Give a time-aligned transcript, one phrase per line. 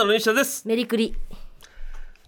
[0.00, 0.66] ダの西田です。
[0.66, 1.14] メリクリ。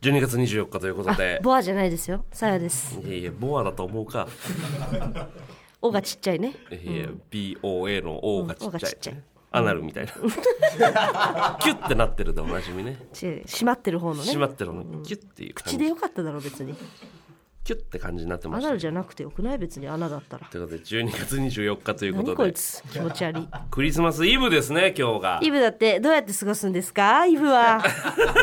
[0.03, 1.41] 12月24日ということで。
[1.42, 2.26] ボアじゃないですよ。
[2.30, 3.00] さやです。
[3.00, 4.29] いやいやボアだと思うか。
[5.81, 6.55] おがちっちゃいね。
[6.71, 9.23] いや BOA の O がちっちゃい,、うん O がちっちゃい。
[9.53, 10.12] アナルみたいな。
[11.62, 12.98] キュッてなってるでおなじみね。
[13.14, 14.20] ち閉まってる方のね。
[14.25, 15.77] 閉まってるのキュッていう感じ。
[15.77, 16.75] 口でよかっただろ別に
[17.64, 19.58] キュッて感じになってまアしたナルじゃなくてよくない？
[19.58, 20.46] 別に穴だったら。
[20.48, 22.82] ということで12月24日というこ何こいとでつ？
[22.92, 23.48] 気持ち悪い。
[23.70, 25.40] クリスマスイブですね今日が。
[25.42, 27.24] イブだってどうやって過ごすんですか？
[27.27, 27.82] イブは。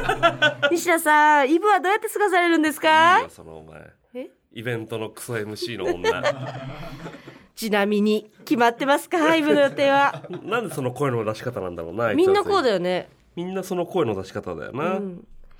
[0.71, 3.93] 西田さんイブはどうやって過ごされるんですいいかよそのお前。
[4.13, 4.29] え？
[4.53, 6.23] イベントのクソ MC の女。
[7.55, 9.35] ちなみに決まってますか？
[9.35, 10.23] イブの予定は。
[10.43, 13.09] なんでその声の出し方なんだろうなあいつみんなこうだよよね。
[13.35, 14.99] みんなその声の出し方だよな、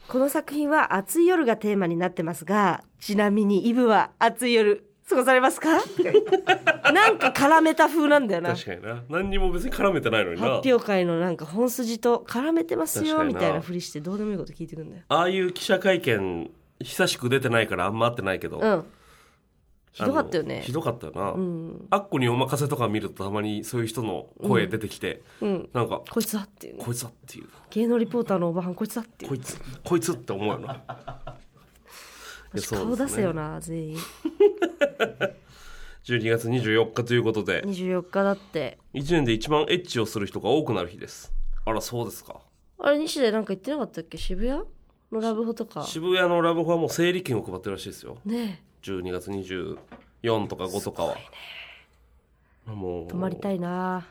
[0.10, 5.70] この作品は暑い夜がテーマになってますがちなみにイブは暑い夜過ごされますか？
[6.94, 8.54] なんか絡めた風なんだよな。
[8.54, 9.04] 確かにな。
[9.10, 10.58] 何にも別に絡めてないのにな。
[10.58, 15.04] 発表会のなんか本筋と絡めてますよみたいなふりしてどうでもいいこと聞いてくんだよ。
[15.08, 18.86] ああいう記者会見久しく出てないからあんま会ってないけど、うん
[20.00, 20.62] ひどかったよね。
[20.62, 21.88] ひどかったよな、ん。
[21.90, 25.70] アッコにお任せとか見るとたまにそういう人の声出てきて、うん。
[25.74, 26.78] なんかこいつだっていう。
[26.78, 27.48] ねこいつだっていう。
[27.72, 29.30] 芸能リポーターのおばはんこいつだっていう。
[29.30, 30.82] こいつこいつって思うよな。
[32.70, 33.98] 顔出せよな全員。
[36.06, 37.62] 12月24日ということで。
[37.66, 38.80] 24日だって。
[38.94, 41.34] 1年で一番エッチをする人が多くなる日です。
[41.66, 42.40] あらそうですか。
[42.80, 44.18] あれ西でなんか言ってなかったっけ？
[44.18, 44.64] 渋谷
[45.12, 45.84] のラブホとか。
[45.84, 48.18] 渋谷のラブホはもう整理券を配ってるらしいですよ。
[48.26, 51.16] ね12月24とか5とかは、
[52.68, 53.04] もう。
[53.06, 54.06] え泊まりたいな。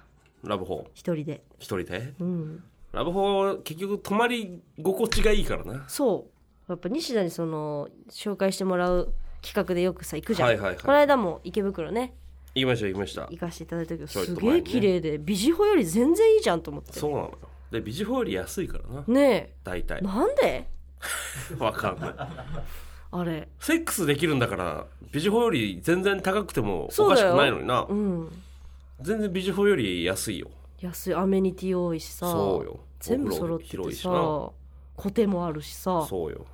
[0.45, 1.43] ラブホ一人で。
[1.59, 2.15] 一人で？
[2.21, 2.63] うん。
[2.93, 5.85] ラブホは結局泊まり心地がいいからな。
[5.89, 6.27] そ
[6.69, 6.73] う。
[6.73, 10.79] やっぱ西田にその紹介してもらう企画でよくさ行くじゃん、はいはいはい。
[10.81, 12.15] この間も池袋ね。
[12.55, 13.23] 言いました言いました。
[13.31, 16.93] 行かせていただいたけどちょいすげえ綺麗でビジホより全然いいじゃんと思って。
[16.93, 17.39] そうなのよ。
[17.71, 19.05] でビジホより安いからな。
[19.07, 20.01] ね大体。
[20.03, 20.69] えなんで？
[21.59, 22.15] わかんない
[23.11, 23.49] あれ。
[23.61, 27.87] セックスできるんだからビジホより全然高くてもおかしくないのにな。
[27.89, 28.43] うん。
[29.01, 30.49] 全然ビジホより安いよ。
[30.81, 31.15] 安い。
[31.15, 32.31] アメニティ多いしさ。
[32.31, 32.81] そうよ。
[33.01, 34.51] 全部揃っててさ。
[34.97, 36.07] コテもあるしさ。
[36.09, 36.45] そうよ。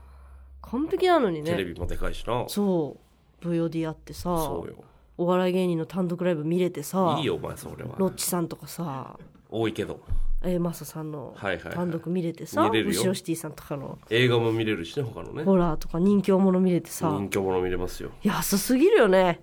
[0.63, 1.51] 完璧なのにね。
[1.51, 2.45] テレビもでかいしな。
[2.49, 2.97] そ
[3.43, 3.47] う。
[3.47, 4.23] VOD あってさ。
[4.23, 4.77] そうよ。
[5.17, 7.17] お笑い芸人の単独ライブ見れてさ。
[7.19, 7.95] いいよお前それは。
[7.99, 9.19] ロッチさんとかさ。
[9.49, 10.01] 多いけど
[10.45, 11.75] A マサさんのはいはいはい。
[11.75, 13.01] 単独見れてさ、見れるよ。
[13.01, 13.99] 後ろシティさんとかの。
[14.11, 15.45] 映画も見れるしね他のね。
[15.45, 17.09] ホラーとか人気者見れてさ。
[17.11, 18.11] 人気者見れますよ。
[18.23, 19.43] 安すぎるよね。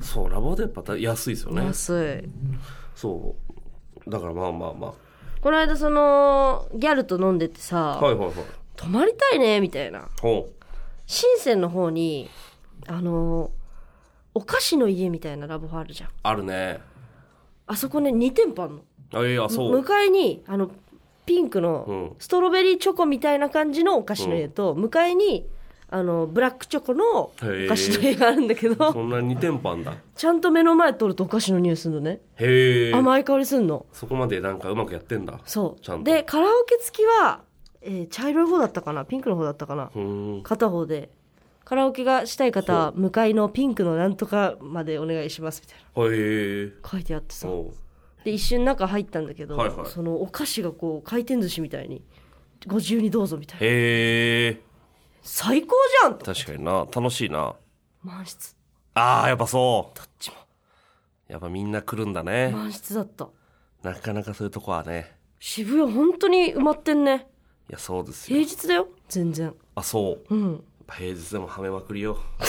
[0.00, 1.64] そうラボでやっぱ安いですよね。
[1.64, 2.28] 安い。
[2.94, 3.36] そ
[4.06, 4.10] う。
[4.10, 4.94] だからまあまあま
[5.40, 8.34] この間そのギャルと飲んでてさ、あはいはいはい。
[8.76, 10.08] 泊まりたいねみたいな。
[10.20, 10.48] ほ
[11.06, 12.30] 深センの方に
[12.86, 13.50] あの
[14.34, 16.08] お菓子の家みたいなラブホあるじゃん。
[16.10, 16.80] うあるね。
[17.66, 18.82] あそこね2店舗あんの
[19.14, 19.72] あいやそう。
[19.72, 20.70] 向かいにあの
[21.26, 21.70] ピンクうの
[22.12, 22.16] ん。
[22.18, 25.46] ストロベリーチョコみたいな感じのお菓子の家と、向かいに
[25.90, 27.32] あのブラックチョコのお
[27.68, 29.94] 菓子の家があるんだけどそんな2店舗あんだ。
[30.16, 32.20] ちゃんと目の前通るとお菓子の匂いするのね。
[32.36, 33.86] へえ甘い香りすんの。
[33.92, 35.38] そこまでなんかうまくやってんだ。
[35.46, 36.10] そちゃんと。
[36.10, 37.42] うでカラオケ付きは、
[37.80, 39.04] えー茶色い方だったかな？
[39.04, 39.90] ピンクの方だったかな？
[40.42, 41.10] 片方で。
[41.64, 46.14] カラオケがしたい方は向かいのピンクのなんとかまでお願いしますみたいな。
[46.14, 47.48] へえ書いてあってさ
[48.24, 49.86] で一瞬中入ったんだけど、はいはい。
[49.86, 52.02] そのお菓子がこう回転寿司みたいに
[52.66, 53.66] ご自由にどうぞみたいな。
[53.66, 54.60] へえ。
[55.22, 56.86] 最高じゃんと確かにな。
[56.94, 57.54] 楽しいな。
[58.02, 58.56] 満室。
[58.94, 59.98] あーやっぱそう。
[59.98, 60.36] どっちも。
[61.28, 62.50] やっぱみんな来るんだね。
[62.52, 63.28] 満室だった。
[63.82, 65.16] なかなかそういうとこはね。
[65.38, 67.26] 渋谷本当に埋まってんね。
[67.68, 68.38] いやそうですよ。
[68.38, 68.88] 平日だよ。
[69.08, 69.54] 全然。
[69.74, 70.34] あそう。
[70.34, 70.52] うん。
[70.52, 72.18] やっぱ平日でもはめまくりよ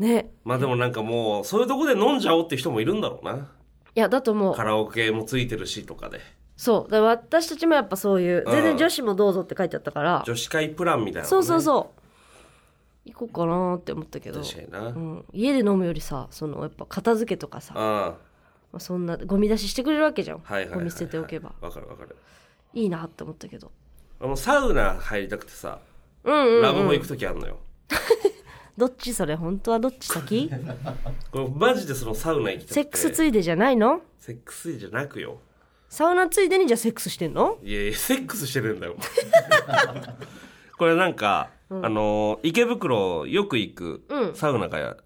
[0.00, 0.32] ね。
[0.44, 3.48] まあでもなんかもうそういうとこで飲んじゃおうって人もいるんだろうな。
[3.94, 4.54] いやだと思う。
[4.54, 6.20] カラオケもついてるしとかで。
[6.56, 6.90] そう。
[6.90, 8.52] だから私たちもやっぱそういううん。
[8.52, 10.22] 全然女子もどうぞって書いてあったから。
[10.26, 12.00] 女子会プランみたいなのね、そうそうそう。
[13.04, 14.42] 行こうかなって思ったけど。
[14.42, 18.18] 確かにな、うん、家で飲むよりさそのやっぱ片付けとかさ、ま
[18.72, 21.52] ああ、そんなゴミ出ししてくれるわけじゃん、あはいはいはい、はい、ゴミ捨てておけば。
[21.60, 22.16] わかるわかる。
[22.74, 23.70] いいなって思ったけど。
[24.20, 25.78] あのサウナ入りたくてさ、
[26.24, 27.56] うんうん、うん、ラブホ行く時あんのよ
[28.76, 29.34] どっちそれ？
[29.36, 30.50] 本当はどっち先？
[31.32, 32.74] これマジでそのサウナ行きたくて。
[32.74, 34.00] セックスついでじゃないの？
[34.18, 35.38] セックスじゃなくよ。
[35.88, 37.58] サウナついでにじゃあセックスしてんの？
[37.62, 38.96] いやいやセックスしてるんだよ。
[40.78, 44.34] これなんか、あのー池袋よく行くうん。
[44.34, 44.96] サウナが、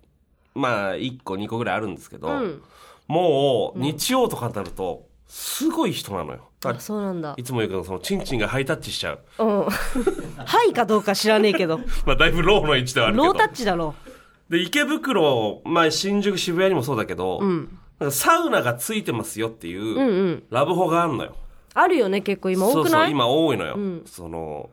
[0.55, 2.63] まあ1個2個ぐらいあるんですけど、うん。
[3.09, 6.49] もう日曜とかになるとすごい人なのよ。
[6.65, 7.35] あそうなんだ。
[7.37, 9.21] いつも言うけどそのチンチンがハイタッチしちゃう。
[9.39, 9.65] うん。
[10.45, 11.79] はいかどうか知らねえけど。
[12.07, 13.25] まあだいぶローの位置ではあるけど。
[13.27, 13.95] ロータッチだろ
[14.49, 17.79] で池袋、まあ、新宿渋谷にもそうだけど、うん。
[17.99, 20.43] なんかサウナがついてますよっていう、うんうん。
[20.51, 21.35] ラブホがあんのよ。
[21.75, 22.67] あるよね結構今。
[22.67, 22.83] 多くない？
[22.85, 24.71] そうそう今多いのよ、その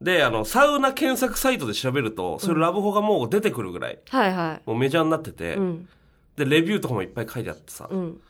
[0.00, 5.88] であのサウナ検索サイトで調べるとそういうラブホがもう出てくるぐらい、はいはもうメジャーになってて、いうん。
[6.36, 8.20] でレビューとかもいっぱい書いてあってさ、うん。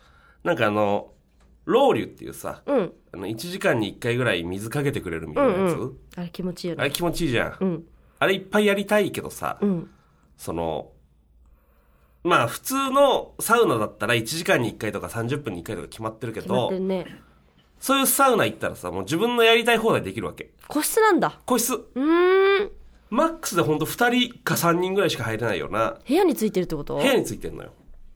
[0.43, 1.09] なんかあの
[1.67, 2.93] ロウリュっていうさうん。
[3.13, 5.99] あの1時間に1回ぐらい水かけてくれるみたいなやつ、うんうん。
[6.17, 6.81] あれ気持ちいいよね。
[6.81, 7.85] あれ気持ちいいじゃん、うん。
[8.19, 9.91] あれいっぱいやりたいけどさ、うん。
[10.39, 10.91] その
[12.25, 17.07] まあ普通のサウナだったら1時間に1回とか30分に1回とか決まってるけ決まっどてるね。
[17.79, 20.51] そういうサウナ行ったらさもう自分のやりたい放題できるわけ。
[20.69, 21.41] 個室なんだ。
[21.45, 21.75] 個室。
[21.75, 22.71] うーん。
[23.09, 26.97] マックスでほんと2人か3人ぐらいしか入れないような部屋についてるってこと？
[26.97, 27.73] 部屋についてんのよ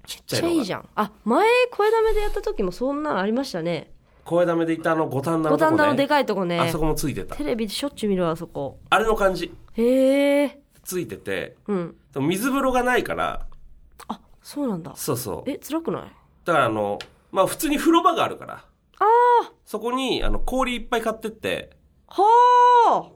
[0.06, 0.54] ちっちゃいのが。
[0.54, 0.88] めっちゃいいじゃん。
[0.94, 3.92] あ前声だめでやった時もそんなのありましたね。
[4.24, 5.76] 声だめでいたあの五反田の五とこね。
[5.76, 6.58] 反田のでかいとこね。
[6.60, 7.34] あそこもついてた。
[7.36, 8.78] テレビでしょっちゅう見るわあそこ。
[8.90, 9.52] あれの感じ。
[9.74, 11.96] へえついててうん。
[12.12, 13.46] でも水風呂がないから。
[14.08, 14.92] あそうなんだ。
[14.96, 15.50] そうそう。
[15.50, 16.02] え辛くない？
[16.44, 16.98] だからあの
[17.32, 18.54] まあ普通に風呂場があるから。
[18.54, 18.64] あ
[19.04, 21.70] あそこにあの氷いっぱい買ってって。
[22.08, 22.24] は
[22.86, 23.10] あ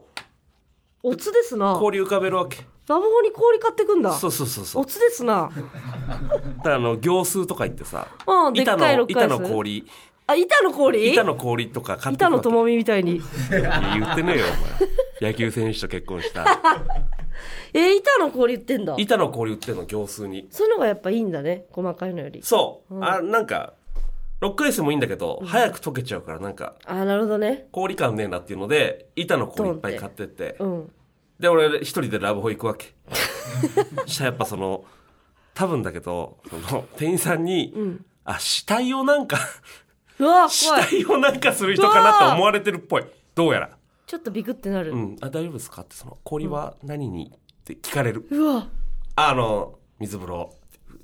[1.03, 1.75] おつですな。
[1.75, 4.13] 氷浮かべるわけホに氷買ってくんだ。
[4.13, 4.83] そうそうそうそう。
[4.83, 5.49] おつですな。
[6.57, 9.85] だからあの行数とか行ってさうんでっ板のかいロッカー板の氷。
[10.27, 11.11] あ板の氷？
[11.13, 13.21] 板の氷とか買って板のともみみたいに。
[13.49, 14.45] 言ってねえよ
[15.21, 15.31] お前。
[15.31, 16.45] 野球選手と結婚した。
[17.73, 18.95] え板の氷売ってんだ。
[18.97, 20.47] 板の氷売ってんの行数に。
[20.49, 22.41] そういうのがやっぱいいんだね細かいのより。
[22.43, 23.73] そう、あなんか
[24.41, 27.67] 6回戦もいいんだけど、早く溶けちゃうからなんかあなるほどね。
[27.71, 30.55] 氷感ねえなっていうので板の氷いっぱい買ってって。
[30.59, 30.91] うん
[31.39, 32.93] で俺一人でラブホ行くわけ。
[34.05, 34.85] したらやっぱその
[35.53, 37.73] 多分だけどその店員さんに、
[38.23, 39.37] あ死体をなんか
[40.19, 43.05] うわ死体をなんかする人かなって思われてるっぽい。
[43.33, 43.69] どうやら。
[44.05, 48.67] ちょっとビクってなる、う、ん、あ大丈夫ですかってその氷は何にって聞かれる、うわ。
[49.15, 50.53] あの水風呂。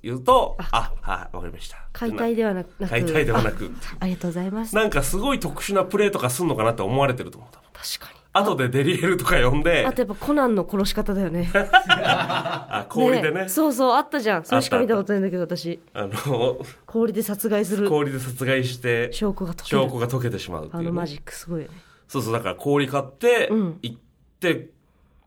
[0.04, 0.94] 言うとあ。
[1.02, 1.78] はいわかりました。
[1.94, 2.88] 解体ではなく。
[2.88, 3.66] 解体ではなく。
[3.66, 4.76] あありがとうございます。
[4.76, 9.86] なんかすごい特殊なプレーとかすんのかなって思われてると思う確かに後でデリヘルとか呼んで。
[9.86, 11.52] あとやっぱコナンの殺し方だよね。
[11.54, 13.50] あ氷でね。
[13.50, 14.46] そうそうあったじゃん。
[14.46, 15.80] それしか見たことないんだけど私。
[15.94, 17.90] あの氷で殺害する。
[17.90, 21.74] 氷で殺害して証拠が解ける証拠が溶けてしまうっていうね、あのマジックすごいよね。
[22.08, 23.80] そうそうだから氷買って、うん。
[23.82, 23.98] 行っ
[24.40, 24.70] て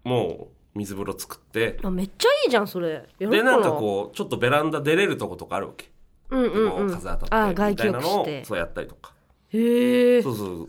[0.03, 1.79] もう水風呂作って。
[1.83, 3.07] あめっちゃいいじゃんそれ。
[3.19, 5.91] でなんかこうちょっとベランダ出れるとことかあるわけ、
[6.31, 6.91] ううんうんうん。
[6.91, 9.13] 風当たってあ外気みたいなのそうやったりとか。
[9.51, 10.69] へえそうそう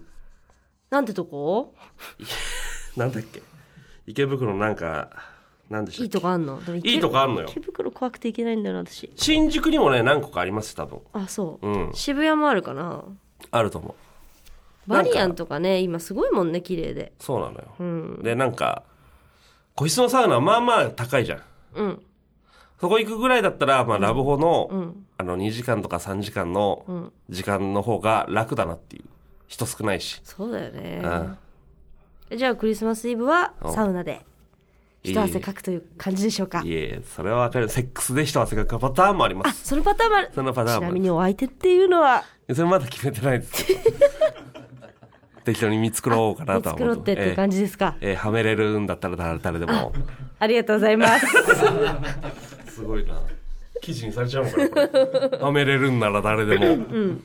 [0.96, 1.76] なんてとこ？
[2.96, 3.42] なんだっけ？
[4.08, 5.10] 池袋のなんか
[5.70, 6.04] なんでしたっけ？
[6.06, 6.62] いいとこあんの？
[6.86, 7.48] いいとこあんのよ。
[7.52, 9.12] 池袋怖くて行けないんだよな私。
[9.18, 11.02] 新宿にもね何個かあります多分。
[11.12, 11.92] あそう、うん。
[11.94, 13.04] 渋谷もあるかな？
[13.52, 14.90] あると思う。
[14.90, 17.12] バリアンとかね今すごいもんね綺麗で。
[17.20, 18.24] そうなのよ、うん。
[18.24, 18.84] でなんか
[19.76, 21.42] 個室のサウナはまあまあ高いじゃん。
[21.74, 22.02] うん。
[22.80, 25.06] そこ行くぐらいだったら、まあ、ラブホの、うん。
[25.18, 27.12] あの2時間とか3時間のうん。
[27.30, 29.04] 時間の方が楽だなっていう
[29.48, 30.22] 人少ないし。
[30.24, 31.02] そうだよね。
[31.04, 31.38] うん。
[32.32, 34.26] えじゃあクリスマスイブはうんサウナで。
[35.04, 36.62] 一汗かくという感じでしょうか？
[36.66, 37.70] いえそれはわかる。
[37.70, 39.50] セックスで一汗かくパターンもあります。
[39.50, 40.32] あそのパターンもある。
[40.34, 40.88] そのパターンもある。
[40.88, 42.24] ちなみにお相手っていうのは？
[42.52, 43.66] それまだ決めてないです。
[45.46, 49.94] 適当に見繕おうかなとは思作ろうってっていう感じですか、えーえーはめれるんだったら誰誰でも。
[50.40, 51.28] ありがとうございます。
[52.74, 53.14] すごいな。
[53.82, 57.18] 記事にされちゃうのかなはめれるんなら誰でも、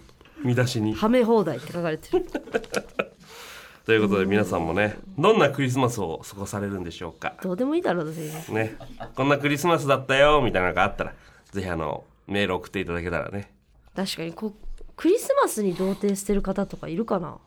[0.44, 0.94] 見出しに。
[0.94, 2.26] はめ放題って書かれてる。
[3.86, 7.34] ということで皆さんもねどんなクリスマスを過ごされるんでしょうか？
[7.42, 8.76] どうでもいいだろうぜね。
[9.16, 11.14] こんなクリスマスだったよみたいなのがあったら
[11.50, 13.52] ぜひあのメール送っていただけたらね。
[13.96, 14.54] 確かにこう
[14.96, 17.38] クリスマスに童貞捨てる方とかいるかな？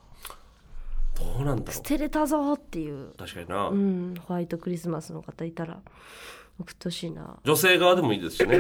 [1.17, 1.71] どうなんだろう。
[1.71, 3.13] 捨てれたぞっていう。
[3.17, 4.15] 確かにな、うん。
[4.19, 5.79] ホワイトクリスマスの方いたら
[6.59, 7.37] 送ってほしいな。
[7.43, 8.57] 女性側でもいいですしね。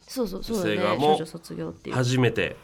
[0.00, 0.76] そうそうそうだね。
[0.76, 1.96] 女性側も少女卒業っていう。
[1.96, 2.56] 初めて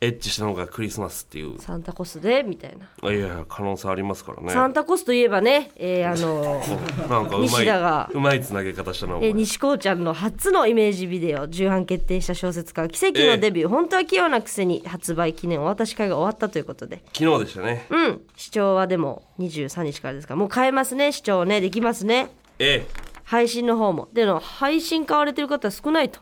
[0.00, 1.58] エッチしたのがクリスマスっていう。
[1.60, 4.52] サンタコスでみたいな、いやいや可能性ありますからね。
[4.52, 6.60] サンタコスといえばね、えー、あの
[7.08, 9.28] なんかうま西い田がうまいつなげ方したなお前。
[9.28, 17.02] えー西高ちゃんの初のイメージビデオ重版決定した小説家奇跡のデビュー、本当は器用なくせに発売記念お渡し会が終わったということで。
[17.12, 17.86] 昨日でしたね。
[17.90, 18.20] うん。
[18.36, 20.38] 視聴はでも23日からですから。
[20.38, 21.12] もう買えますね。
[21.12, 21.60] 視聴ね。
[21.60, 22.30] できますね。
[22.58, 22.86] え
[23.24, 24.08] 配信の方も。
[24.12, 26.20] での配信買われてる方少ないと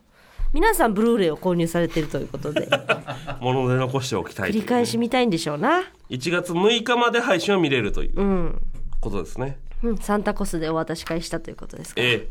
[0.53, 2.69] 皆さんブルーレイを購入されてるということで。
[2.71, 2.87] え
[3.41, 4.61] 物で残しておきたいというね。
[4.61, 5.83] 繰り返し見たいんでしょうな。
[6.11, 8.63] 1月6日まで配信を見れるといううん、
[9.01, 12.07] ことですね、うん、サンタコスでお渡し会したということですから。
[12.07, 12.29] え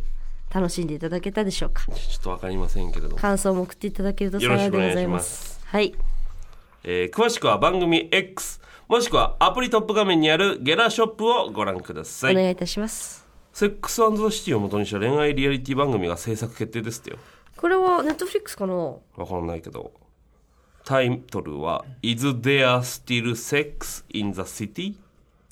[0.53, 1.83] 楽しんでいただけたでしょうか。
[1.89, 5.61] えちょっとわかりませんけれども、感想も送っていただけると幸いでございます。
[5.65, 5.95] はい。
[6.83, 12.33] えー詳しくは番組 X もしくはアプリトップ画面にあるゲラショップをご覧ください。
[12.33, 13.25] お願いいたします。
[13.53, 17.17] セックスザシティを元にした恋愛リアリティ番組が制作決定ですってよ
[17.61, 18.73] これはネットフリックスかな？
[18.73, 19.91] わかんないけど。
[20.83, 24.95] タイトルは「Is there still sex in the city?」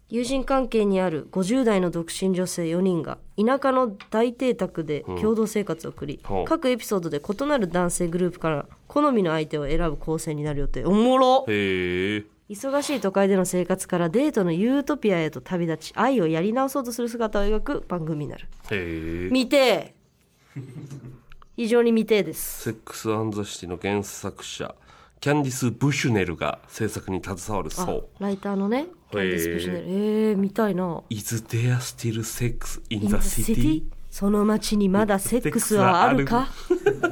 [0.09, 6.45] 友人関係にある50代の独身女性4人が田舎の大邸宅で共同生活を送り、ほう。
[6.45, 10.83] 各エピソードで異なる男性グループから好みの相手を選ぶ構成になる予定。
[10.83, 12.25] おもろへえ。
[12.49, 18.47] 忙しい都会での生活からデートのユートピアへと旅立ち愛をやり直そうとする姿を描く番組になる。
[18.71, 19.29] へえ。
[19.31, 19.93] 見てえ
[21.59, 22.61] 非常に見てえです。
[22.61, 24.73] セックス・アンド・シティの原作者
[25.19, 28.07] キャンディス・ブシュネルが制作に携わるあそう。
[28.17, 29.85] ライターのねキャンディス・プシュネル。
[29.85, 31.03] えー、見たいな。
[31.09, 33.83] Is there still sex in the city?
[34.09, 36.47] その街にまだセックスはあるか？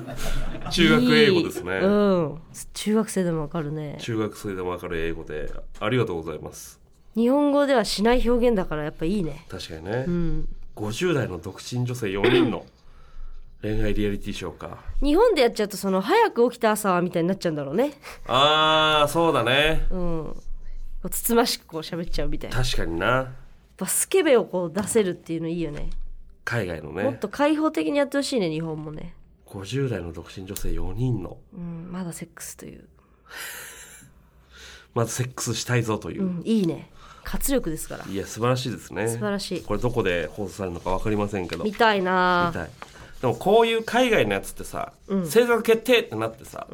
[0.72, 2.38] 中学英語ですね、うん。
[2.74, 3.98] 中学生でもわかるね。
[4.00, 5.52] 中学生でもわかる英語で。
[5.82, 6.80] ありがとうございます。
[7.16, 9.46] 日本語ではしない表現だからやっぱいいね。
[9.50, 10.48] 確かにね、うん。
[10.78, 12.66] 50代の独身女性4人の
[13.62, 14.78] 恋愛リアリティショーか。
[15.02, 17.94] 日本でやっちゃうとその早く起きた朝はみたいになっちゃうんだろうね。
[18.28, 19.88] あーそうだね。
[19.90, 19.98] うん。
[20.30, 20.42] こ
[21.04, 22.58] うつつましくこう喋っちゃうみたいな。
[22.64, 23.34] 確かにな。
[23.78, 25.90] ぱスケベをこう出せるっていうのいいよね。
[26.46, 29.16] 海外のもっねと開放的にやってほしいね日本もね。
[29.48, 31.38] 50代の独身女性4人の。
[31.54, 32.88] うんまだセックスという。
[34.94, 36.24] まずセックスしたいぞという。
[36.24, 36.92] う、んいいね。
[37.24, 38.06] 活力ですから。
[38.06, 39.08] いや素晴らしいですね。
[39.08, 39.62] 素晴らしい。
[39.62, 41.64] これどこで放送されるのか分かりませんけど。
[41.64, 42.52] 見たいな。
[42.54, 42.70] 見たい
[43.22, 44.94] でもこういう海外のやつってさ、
[45.26, 46.68] 制作決定ってなってさ、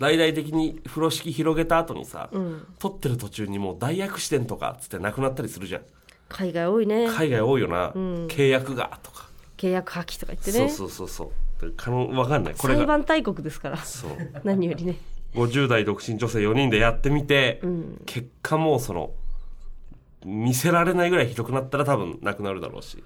[0.00, 2.30] 大々的に風呂敷広げた後にさ、
[2.78, 5.82] 撮ってる途中にもう大悪視点とかっつってなくなったりするじゃん。
[6.28, 7.08] 海外多いね。
[7.08, 10.68] 海外多いよな、契約がとか、契約破棄とか言ってね。
[10.68, 11.32] そうそうそうそ
[11.62, 11.72] う。
[11.72, 12.54] かの分かんない。
[12.54, 13.76] これが裁判大国ですから。
[13.78, 14.10] そう。
[14.42, 14.96] 何よりね。
[15.34, 17.60] 50代独身女性4人でやってみて、
[18.06, 19.12] 結果もうその
[20.24, 23.02] 見せられないぐらいひどくなったら多分なくなるだろうし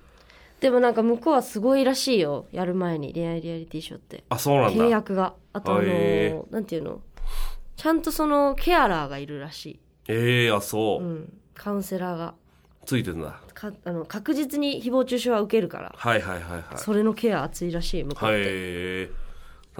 [0.61, 4.25] でもなんか向こうはすごいらしいよやる前に恋愛リアリティショーって。
[4.29, 4.85] あそうなんだ。
[4.85, 5.35] 契約が。
[5.53, 7.00] あとあのへなんていうの
[7.77, 12.35] ちゃんとそのケアラーがいるらしええあそう、い、うん、カウンセラーが。
[12.85, 13.41] ついてんだ。
[13.55, 15.95] かあの確実に誹謗中傷は受けるから。
[15.97, 16.62] はいはいはいはい。
[16.77, 19.11] それのケア熱いらしい向こうはいって、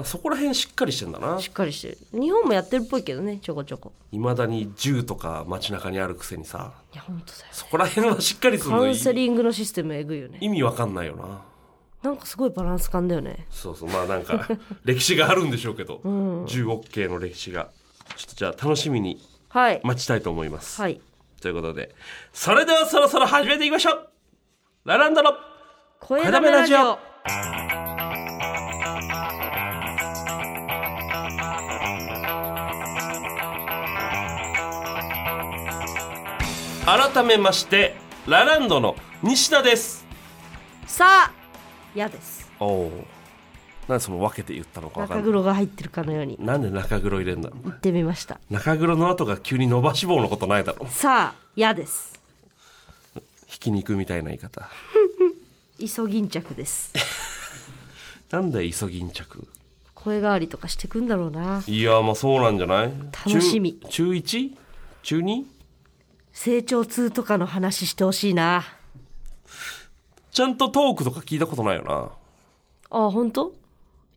[0.05, 1.41] そこら辺しっかりしてんだな。
[1.41, 1.99] しっかりしてる。
[2.13, 3.93] 日本もやってるっぽいけどねちょこちょこ。
[4.13, 6.73] いまだに銃とか街中にあるくせにさ。
[6.93, 10.39] いや本当だよそこら辺はしっかりするカのウンセリングのシステムえぐいよね。
[10.41, 11.43] 意味わかんないよな。
[12.03, 13.47] なんかすごいバランス感だよね。
[13.51, 14.49] そうそうまあなんか
[14.85, 16.01] 歴史があるんでしょうけど、
[16.47, 17.71] 銃 OK の歴史が。
[18.17, 19.81] ちょっとじゃあ楽しみにはい。
[19.83, 21.01] 待ちたいと思います、はい。
[21.41, 21.95] ということで。
[22.33, 24.09] それではそろそろ始めていきましょう。
[24.85, 25.35] ラランドの
[26.01, 26.99] 声だめラジオ
[36.97, 37.95] 改めまして
[38.27, 40.07] ラランドの西田です。
[40.87, 41.33] さあ
[41.95, 42.51] 嫌です。
[42.59, 43.05] おお
[43.89, 45.25] なんでその分けて言ったのか分かん中ない。
[45.25, 46.39] 黒が入ってるかのように。
[46.41, 47.51] なんで中黒入れんだ？
[47.63, 48.41] 言ってみました。
[48.49, 50.87] 中黒の後が急に伸ばし棒のことないだろ。
[50.87, 52.19] さあ嫌です。
[53.47, 54.67] ひき肉みたいな言い方。
[55.79, 56.95] イソギンチャクです。
[58.33, 59.47] なんだよイソギンチャク
[59.95, 61.63] 声変わりとかしてくんだろうな。
[61.67, 62.93] いやまあそうなんじゃない？
[63.27, 63.75] 楽しみ。
[63.91, 64.51] 中中 1?
[65.03, 65.45] 中 2?
[66.41, 68.65] 成長痛とかの話してほしいな。
[70.31, 72.13] ちゃんとトークとか聞いたことないよ
[72.91, 73.53] あ本当？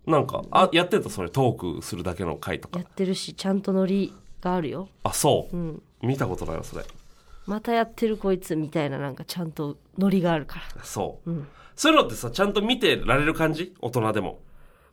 [0.06, 2.78] ななんかあやってたそれトークするだけの回とか。
[2.78, 4.88] やってるしちゃんとノリがあるよ。
[5.02, 6.86] あそう、見たことないわそれ。
[7.48, 11.32] またやってるこいつみたいななんかちゃんとノリがあるかそう、
[11.76, 13.74] そういうのってさちゃんと見てられる感じ？
[13.82, 14.38] 大人でも。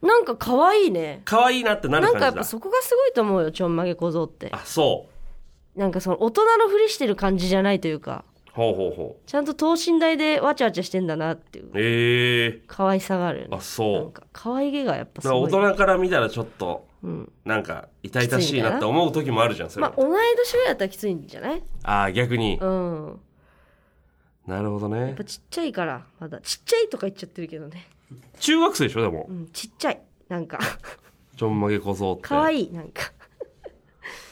[0.01, 1.21] らなんか可愛いね。
[1.27, 2.21] 可愛いなってなるなん感じだ。
[2.21, 4.49] かやっぱそこがすごいと思うよちょんまげ小僧って。
[4.51, 5.18] あそう
[5.79, 9.29] なんかその大人のふりしてる感じじゃないというかほうほうほう。
[9.29, 13.57] ちゃんと等身大でわちゃわちゃしてんだなっていうええ可愛さがあるよね。
[13.57, 13.93] あそう。
[13.93, 16.85] なんか可愛げがやっぱすだからごい大人から見たらちょっと、
[17.45, 21.63] なんか痛々しいなって思う時もあるじゃんそれ、まあ同い年ぐらいだったらきついんじゃない？
[21.85, 23.21] ああ逆に、うん。
[24.49, 24.99] なるほどね。
[25.01, 26.41] やっぱちっちゃいからまだ。
[26.41, 27.87] ちっちゃいとか言っちゃってるけどね。
[28.41, 30.01] 中学生でしょでも、うんちっちゃい。
[30.29, 30.59] なんか。
[31.37, 32.23] ちょんまげ小僧って。
[32.23, 33.13] 可愛いいなんか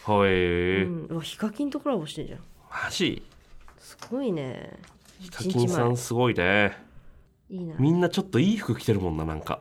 [0.06, 0.84] はい、え。
[0.84, 1.06] うん。
[1.10, 2.38] うわヒカキンとコラボしてんじゃん。
[2.70, 3.22] マジ？
[3.78, 4.78] すごいね。
[5.18, 6.76] ヒカキンさんすごいね。
[7.50, 7.75] いいな。
[7.78, 9.60] みんなちょっといい服着てるもんななんか。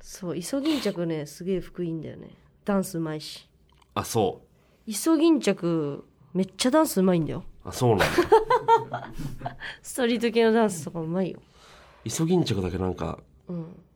[0.00, 2.28] そうイソギンチャクねすげえ服いいんだよね。
[2.64, 3.48] ダンスうまいし。
[3.94, 4.42] あそ
[4.86, 7.44] イソギンチャクめっちゃダンスうまいんだよ。
[7.64, 7.98] うあそうなん
[8.90, 9.08] だ。
[9.82, 11.40] ストリート系のダンスとかうまいよ。
[12.04, 13.18] イソギンチャクだけなんか、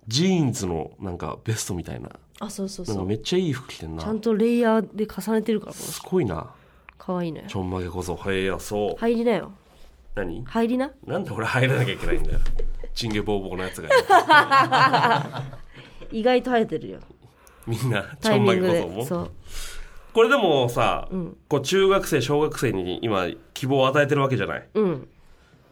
[0.09, 2.11] ジーンズのなんかベストみたいな。
[2.41, 2.97] あそうそうそう。
[2.97, 4.03] なんかめっちゃいい服着てんな。
[4.03, 6.51] ちゃんとレイヤーで重ねてるからこのすごいな。
[6.99, 7.45] 可愛いね。
[7.49, 8.97] ちょんまげ小僧はいやそう。
[9.01, 9.53] 入りなよ。
[10.15, 10.45] 何？
[10.45, 10.91] 入りな？
[11.07, 12.39] なんで俺入らなきゃいけないんだよ。
[12.95, 13.89] チンゲボーボーのやつが。
[16.13, 16.99] 意外と生えてるよ。
[17.67, 18.73] みんなちタイょんまミングで。
[18.75, 19.05] げ小僧も？
[19.05, 19.31] そう。
[20.13, 21.09] これでもさ、
[21.49, 24.69] こう中学生小学生に今希望を与えてるわけじゃない？
[24.75, 25.09] うん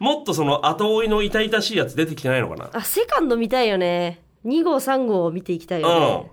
[0.02, 2.71] もっとその後追いの痛々しいやつ出てきてないのかな？
[2.73, 4.21] あセカンド見たいよね。
[4.44, 6.30] 2号3号を見ていきたいよね。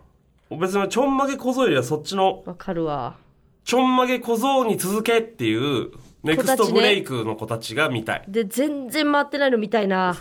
[0.49, 0.59] うん。
[0.59, 3.17] 別にちょんまげ小僧よりはそっちのわかるわ。
[3.63, 5.91] ちょんまげ小僧に続けっていう
[6.23, 10.17] ネクストブレイクの子たちが見たい、で全然回ってないの見たいな。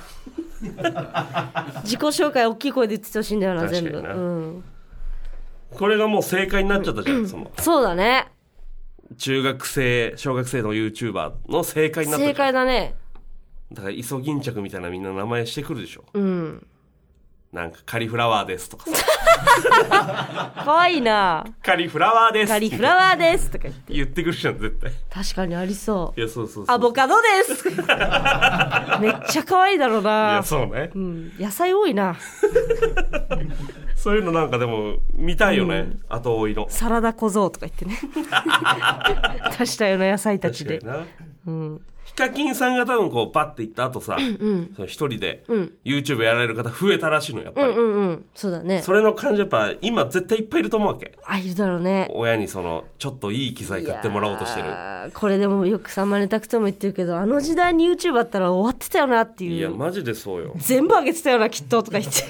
[1.84, 3.96] 自己紹介大きい声で言っててほしいんだよな全部。
[3.96, 4.64] うん、
[5.70, 7.50] これがもう正解になっちゃったじゃん、その。
[7.60, 8.28] そうだね。
[9.16, 12.34] 中学生小学生の YouTuber の正解になった正ん。
[12.34, 12.94] 解だね
[13.72, 16.04] だからイソギンチャクみたいなみんな名前してくるでしょ。
[16.14, 16.66] うん。
[17.52, 20.52] なんかカリフラワーですとかさ。
[20.64, 21.46] かわいいな。
[21.62, 22.52] カリフラワーです。
[22.52, 23.94] カリフラワーですとか言って。
[23.94, 24.92] 言ってくるじゃん絶対。
[25.10, 26.20] 確かにありそう。
[26.20, 27.64] いやそうそうそうアボカドです。
[29.00, 30.90] めっちゃ可愛いだろういなやそうね。
[30.94, 32.16] うん、野菜多いな。
[33.96, 36.66] そういうのなんかでも見たいよね、後追いの。
[36.68, 37.98] サラダ小僧とか言ってね。
[39.58, 40.80] 足したような野菜たちで。
[41.46, 41.80] うん。
[41.97, 44.18] ヒカキンさんが多分こうパッて行った後さ、
[44.74, 45.72] その一人でうん。
[45.84, 48.24] YouTube やられる方増えたらしいのやっぱり、うんうんうん。
[48.34, 48.82] そうだね。
[48.82, 51.16] それの感じやっぱ今絶対いっぱいいると思うわけ。
[51.24, 52.10] あいるだろうね。
[52.12, 54.68] 親にそのちょっといい機材買ってもらおうとしてる。
[55.14, 59.52] これでもよくさまねたくとも言ってるけどあの時代に YouTube あったら終わってたよなっていう。
[59.52, 60.54] いやマジでそうよ。
[60.56, 62.20] 全部上げてたよなきっととか言って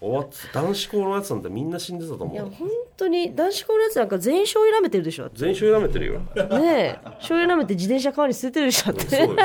[0.00, 2.34] 終わって男子校のやつなんてみんな死んでたと思う。
[2.34, 5.28] いや本当に男子校のやつなんか全員醤油舐めてるでしょ。
[5.34, 6.60] 全員醤油舐めてるよ。
[6.60, 7.08] ねえ。
[7.18, 8.92] 醤油舐めて自転車川に捨ててるでしょ。
[8.92, 9.36] っ てそうよ。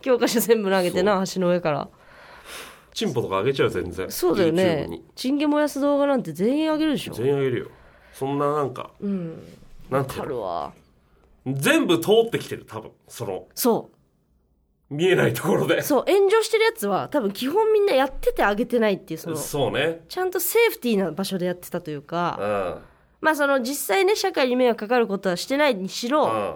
[0.00, 1.88] 教科書全部投げてな橋の上から。
[2.92, 4.10] チンポとかあげちゃうよ全然。
[4.10, 4.86] そうだよね。
[4.88, 5.04] に。
[5.16, 7.14] チンゲ燃やす動画なんて全員あげるでしょ。
[7.14, 7.66] 全員あげるよ。
[8.12, 8.90] そんななんか、
[9.90, 10.22] なんていうの？
[10.22, 10.72] あるわ。
[11.46, 12.92] 全部通ってきてる多分。
[13.08, 13.90] そのそ
[14.96, 15.78] 見えないところで。
[15.78, 20.04] うそう炎上してるやつは多分基本みんなやっててあげてないっていうそのそうね。
[20.08, 23.24] ちゃんとセーフティーな場所でやってたといううかん。
[23.24, 26.54] まあその実際ね社会に迷惑かかることはしてないにしろうん。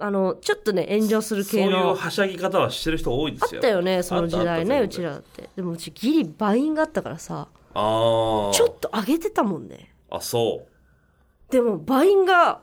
[0.00, 3.58] あのちょっとね炎上するそういう系のはしゃぎ方はしてる人多いですよ。
[3.58, 5.50] あったよねその時代ねうちらだって。
[5.56, 9.94] でもうちギリ倍ンがあったからさああちょっと上げてたもんね。
[10.10, 11.52] あそう。
[11.52, 12.60] でも倍ンが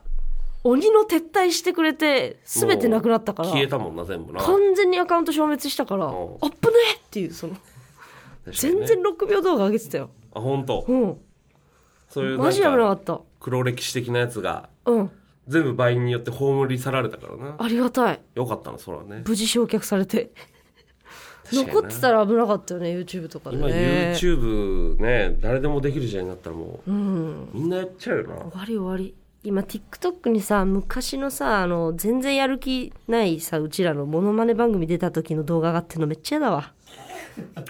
[0.67, 3.49] 鬼の撤退してくれて全てなくなったから。
[3.49, 4.41] 消えたもんな全部な。
[4.41, 6.11] 完全にアカウント消滅したからあん。
[6.13, 7.53] っぶねえっていうその。
[7.53, 7.59] ね。
[8.51, 10.09] 全然6秒動画上げてたよ。
[10.33, 10.83] あ本当？
[10.87, 11.17] うん。
[12.09, 13.21] そういうマジ危なかなんかった。
[13.39, 15.11] 黒歴史的なやつがうん。
[15.47, 17.55] 全部倍によって葬り去られたからな。
[17.59, 18.19] ありがたい。
[18.33, 19.23] よかったなそらね。
[19.27, 20.31] 無事焼却されて。
[21.53, 28.35] 残ってたら危なかったよね YouTube とかで今ね YouTube ね誰でもできる時代になったらもう、みんなやっちゃうよな。
[28.37, 29.13] 終わり終わり
[29.45, 36.73] 今 TikTok にさ昔のさあの全然やる気ないさうちらのモノマネ番組出た時の動画上がってるのめっちゃ嫌だわ。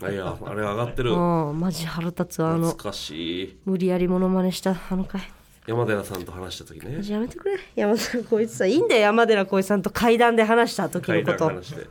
[0.01, 1.11] あいやあれ上がってる。
[1.11, 2.67] うんマジ腹立つわあの。
[2.69, 3.59] 懐かしい。
[3.65, 5.21] 無理やりモノマネしたあの回。
[5.67, 6.95] 山寺さんと話した時ね。
[6.97, 7.57] マジやめてくれ。
[7.75, 11.49] 山寺こいつさいいんだよ山寺こいつさんと階段で話した時のこと。
[11.49, 11.87] 話して。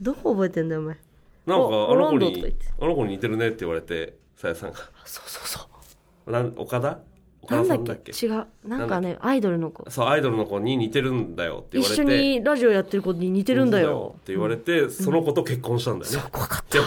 [0.00, 0.96] どこ覚えてんだよお前。
[1.46, 4.78] なんかおあの子にあの子に似てるねって言われてさやさんが。
[5.04, 5.68] そうそうそ
[6.26, 6.30] う。
[6.30, 6.88] なん岡田？
[6.88, 7.00] 岡
[7.48, 8.12] なんだっけ？
[8.12, 8.26] け？
[8.26, 8.46] 違う。
[8.66, 9.88] なんかねアイドルの子。
[9.90, 12.12] そうアイドルの子に似てるんだよって言わ一れて。
[12.12, 14.16] 緒にラジオやってる子に似てるんだよ。
[14.18, 16.78] って言われて、その子と結婚したんだよね、怖かった。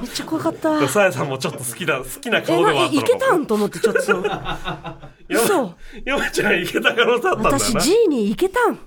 [0.00, 0.86] めっちゃ怖かった。
[0.88, 3.00] さやさんもちょっと好きな好きなえ顔ではあなったの。
[3.00, 3.46] かもいけたん？
[3.46, 4.02] と思ってちょっと。
[4.02, 4.22] その
[5.30, 5.74] 嘘。
[6.04, 8.78] 山ちゃんいけた可能性あったんだよ私な G にいけたん。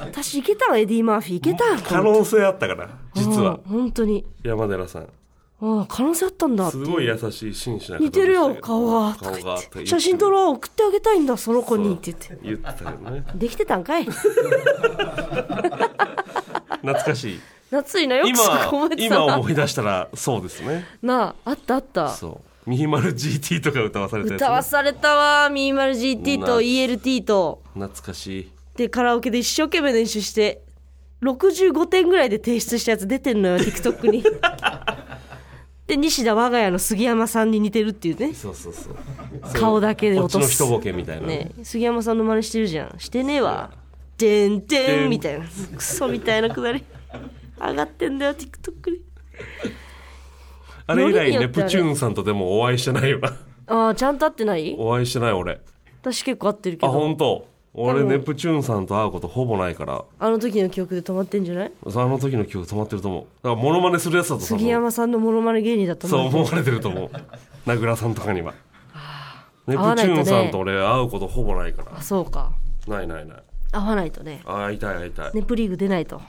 [0.00, 1.36] 私いけたんエディ・マーフィー。
[1.36, 1.80] いけたん。
[1.80, 3.60] 可能性あったから実は。
[3.70, 4.24] うん本当に。
[4.42, 5.08] 山寺さん
[5.60, 6.76] ああ可能性あったんだって。
[6.78, 11.94] すごい優しい真摯な方似てるよ顔が顔が写真撮ろう送ってあげたいんだその子に。
[11.94, 13.24] って言って言ってたよね。
[13.34, 14.04] できてたんかい。
[14.04, 14.24] 懐
[16.94, 17.40] かしい。
[17.70, 18.38] 夏いなよく今
[18.96, 20.86] 今思い出したらそうですね。
[21.02, 22.08] なああったあった。
[22.10, 22.70] そう。
[22.70, 27.62] ミヒマル GT とか歌わされたね、歌わされたわミーマル GT とな ELT と。
[27.74, 28.52] 懐かしい。
[28.76, 30.62] でカラオケで一生懸命練習して
[31.22, 34.22] 65点ぐらいで提出したやつ出てんのよ TikTok に
[35.88, 38.34] で西田我が家の杉山さんに似てるっていうね。
[38.34, 38.94] そうそうそう。
[39.54, 40.56] 顔だけでこっ落とす。
[40.56, 41.50] ちの人ボケみたいな、ね。
[41.64, 43.70] 杉山さんの真似してるじゃんしてねえわ
[44.18, 45.46] でんでんみたいな。
[45.74, 46.84] クソみたいなくだり。
[47.58, 49.00] 上がってんだよ TikTok に。
[50.86, 54.76] あれ以来よりによってあれネプチューンさんとでもお会いしてないよなああちゃんと会ってない？
[54.78, 55.60] お会いしてない俺。
[56.02, 57.46] 私結構会ってるけあど本当
[57.80, 60.04] 俺ネプチューンさんと会うことほぼないから。
[60.18, 61.72] あの時の記憶で止まってんじゃない？
[61.88, 63.22] その時の記憶止まってると思う。
[63.42, 67.10] だからモノマネするやつだと杉山さんのモノマネ芸人だと思うそう思われてると思う。
[67.66, 68.54] 名倉さんとかには。
[69.66, 71.98] ネプチューンさんと俺会うことほぼないから。
[71.98, 72.52] あそうか。
[72.86, 73.42] ないないない。
[73.70, 74.40] 会わないとね。
[74.44, 76.20] 会いたい会いたい、ネプリーグ出ないと。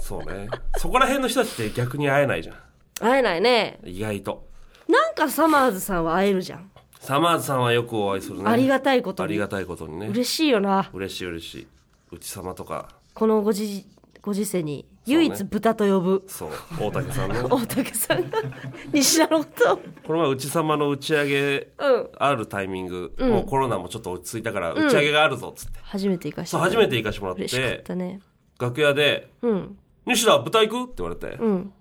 [0.00, 0.48] そうね。
[0.78, 2.56] そこら辺の人たちって逆に会えないじゃん。
[3.00, 3.78] 会えないね。
[3.84, 4.48] 意外と。
[4.88, 8.44] なんかサマーズさんは会えるじゃんサマーズさんはよくお会いするね。
[8.46, 9.24] ありがたいことに。
[9.24, 10.08] ありがたいことにね。
[10.08, 10.90] 嬉しいよな。
[10.92, 11.66] 嬉しい嬉しい。
[12.12, 12.88] 内様とか。
[13.14, 13.86] このご時
[14.20, 16.24] ご時世に唯一豚と呼ぶ。
[16.26, 16.50] そう。
[16.80, 17.40] 大竹さんね。
[17.48, 18.28] 大竹さん。
[18.30, 18.38] が
[18.92, 19.74] 西田のこと。
[19.74, 22.08] をこの前内様の打ち上げうん。
[22.18, 28.20] あるタイミング、もうコロナもちょっと落ち着いたから打ち上げがあるぞっつって、初めて行かしてそう初めて行かしてもらっ嬉しかてったね。
[28.58, 31.72] 楽屋でうん「西田豚行く?」って言われて「うん。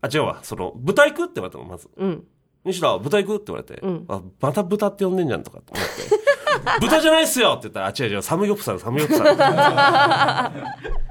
[0.00, 0.38] あ違うわ。
[0.42, 1.88] その豚行く?」って言われたのまず。
[1.96, 2.24] うん
[2.64, 4.04] 「西田豚行く?」って言われて「ん。
[4.08, 5.92] あまた豚って呼んでんじゃん」とかって思って
[6.80, 10.52] 「豚じゃないっすよ!」って言ったら「あ違う違うサムギョプサルサムギョプサ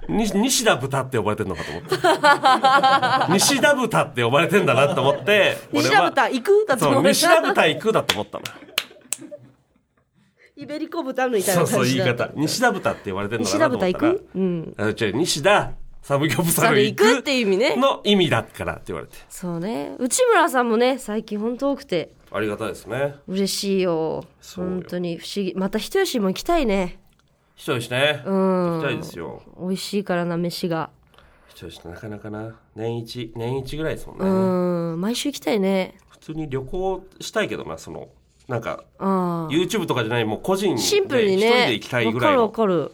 [0.08, 1.96] ル」に西田豚って呼ばれてんのかと思って。
[3.34, 6.66] 西田豚って呼ばれてんだなと思って西田豚行く？
[6.68, 8.44] だと思う西田豚行くだと思ったの。
[10.58, 12.30] イベリコ豚みたいなそうそう言い方。
[12.36, 14.14] 西田豚って言われてんのか西田豚行なと思ったら。
[14.14, 14.28] く？
[14.36, 14.76] うん。
[14.78, 17.76] あ違う西田サムギョプササルル行くって意味ね。
[17.76, 19.16] の意味だからって言われて。
[19.30, 19.96] そうね。
[20.00, 22.14] 内村さんもね最近本当多くて。
[22.32, 23.16] ありがたいですね。
[23.28, 24.26] 嬉しいよ。
[24.56, 25.54] 本当に不思議。
[25.56, 27.00] また人吉も行きたいね。
[27.56, 28.24] 人吉ね。
[28.26, 28.34] うん。
[28.34, 29.44] 行きたいですよ。
[29.60, 30.90] 美味しいからな飯が。
[31.50, 32.56] 人吉なかなかな。
[32.76, 35.02] 年一年一ぐらいですもんね、うん。
[35.02, 35.96] 毎週行きたいね。
[36.10, 38.10] 普通に旅行したいけどなその
[38.48, 42.50] なんか YouTube とかじゃないもう個人でシンプルに一人ねで行きたいぐらいの。
[42.50, 42.92] かる。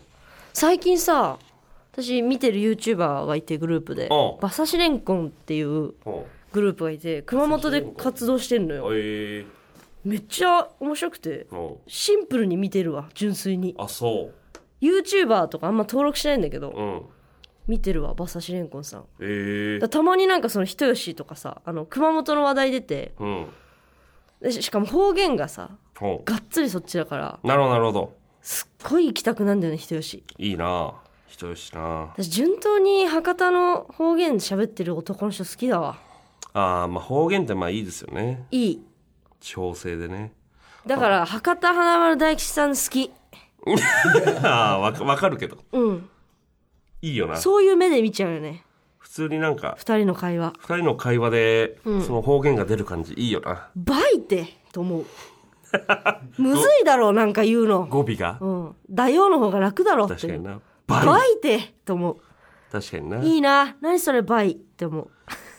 [0.54, 1.38] 最近さ
[2.00, 9.46] 私見てる YouTuber がいてグループでおう馬刺しレンコンっていうほグループがいて熊本で活動してんのうよえ。
[10.06, 11.48] めっちゃ面白くて
[11.88, 13.72] シンプルに見てるわ純粋に。
[13.72, 14.30] うあそ
[14.80, 17.02] YouTuber とかあんま登録してないんだけどううん。
[17.68, 19.06] 見てるわ馬刺しレンコンさん。
[19.20, 19.80] え。
[19.90, 23.48] たまになんかその人吉とかさあの熊本の話題出てうん。
[24.40, 28.16] でししかも方言がさほがっつりそっちだからうなるほどなるほど。
[28.44, 30.24] すっごい行きたくなんだよね人吉。
[30.38, 30.94] いいな
[31.28, 32.14] 人吉な。
[32.18, 35.98] 私順当に博多の方言喋ってる男の人好きだわ。
[36.54, 38.46] あーまあ方言ってまあいいですよね。
[38.52, 38.84] いい。
[39.40, 40.34] 地方性でね。
[40.86, 43.12] だから博多華丸大吉さん好き。
[44.44, 45.58] ああわかわかるけど。
[45.74, 46.10] うん。
[47.02, 47.36] いいよな。
[47.38, 48.64] そういう目で見ちゃうよね。
[48.98, 50.54] 普通になんか二人の会話。
[50.60, 53.70] 二人の会話でその方言が出る感じいいよな。
[53.76, 55.06] バイてと思う。
[56.38, 57.86] むずいだろうなんか言うの。
[57.86, 58.38] 語尾が？
[58.40, 58.76] うん。
[58.90, 60.16] だよの方が楽だろうって。
[60.16, 62.18] 確かになバイバイてと思う。
[62.72, 63.18] 確かにな。
[63.22, 63.76] いいな。
[63.82, 65.10] 何それバイって思う。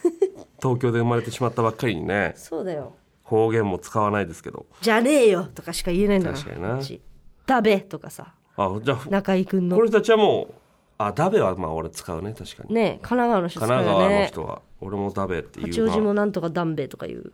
[0.60, 2.32] 東京で生まれてしまったばっかりにね。
[2.36, 2.94] そうだよ。
[3.22, 4.66] 方言も使わないですけど。
[4.80, 6.68] じゃねえよとかしか言えないんだ確かにな。
[6.74, 7.00] こっち。
[7.46, 8.34] ダベとかさ。
[8.56, 9.76] あじゃあ中居君の。
[9.76, 10.54] この人たちはもう
[10.98, 12.74] あダベはまあ俺使うね確かに。
[12.74, 17.32] ね神奈川の人使神うよ奈川のね人は俺もダベっていう八王子なもなんとかダンベとか言う。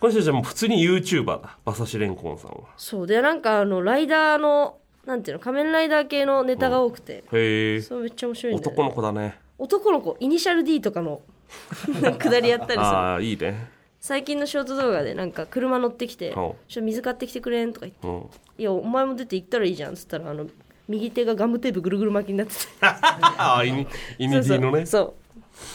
[0.00, 1.58] この人たちはもう普通に YouTuber だ。
[1.66, 2.68] 馬刺しレンコンさんは。
[2.76, 3.06] そう。
[3.06, 7.80] でなんかあのライダーのなんていうの仮面ライダー系のネタが多くて、へえ。
[7.80, 9.38] そうめっちゃ面白いんだよ、ね、男の子だね。
[9.58, 11.22] 男の子イニシャル D とかの
[12.18, 12.82] くだりやったりする。
[12.84, 13.70] ああいいね。
[14.00, 16.42] 最近のショート動画でなんか車乗ってきて「ちうん。
[16.42, 18.06] ょっと水買ってきてくれん」とか言って。
[18.06, 20.46] うん「いやお前も出て行ったらいいじゃん」っつったらあの
[20.88, 22.60] 右手がガムテープぐるぐる巻きになってて。
[22.86, 23.86] ああイニ
[24.18, 24.86] イニディのね。
[24.86, 25.14] そう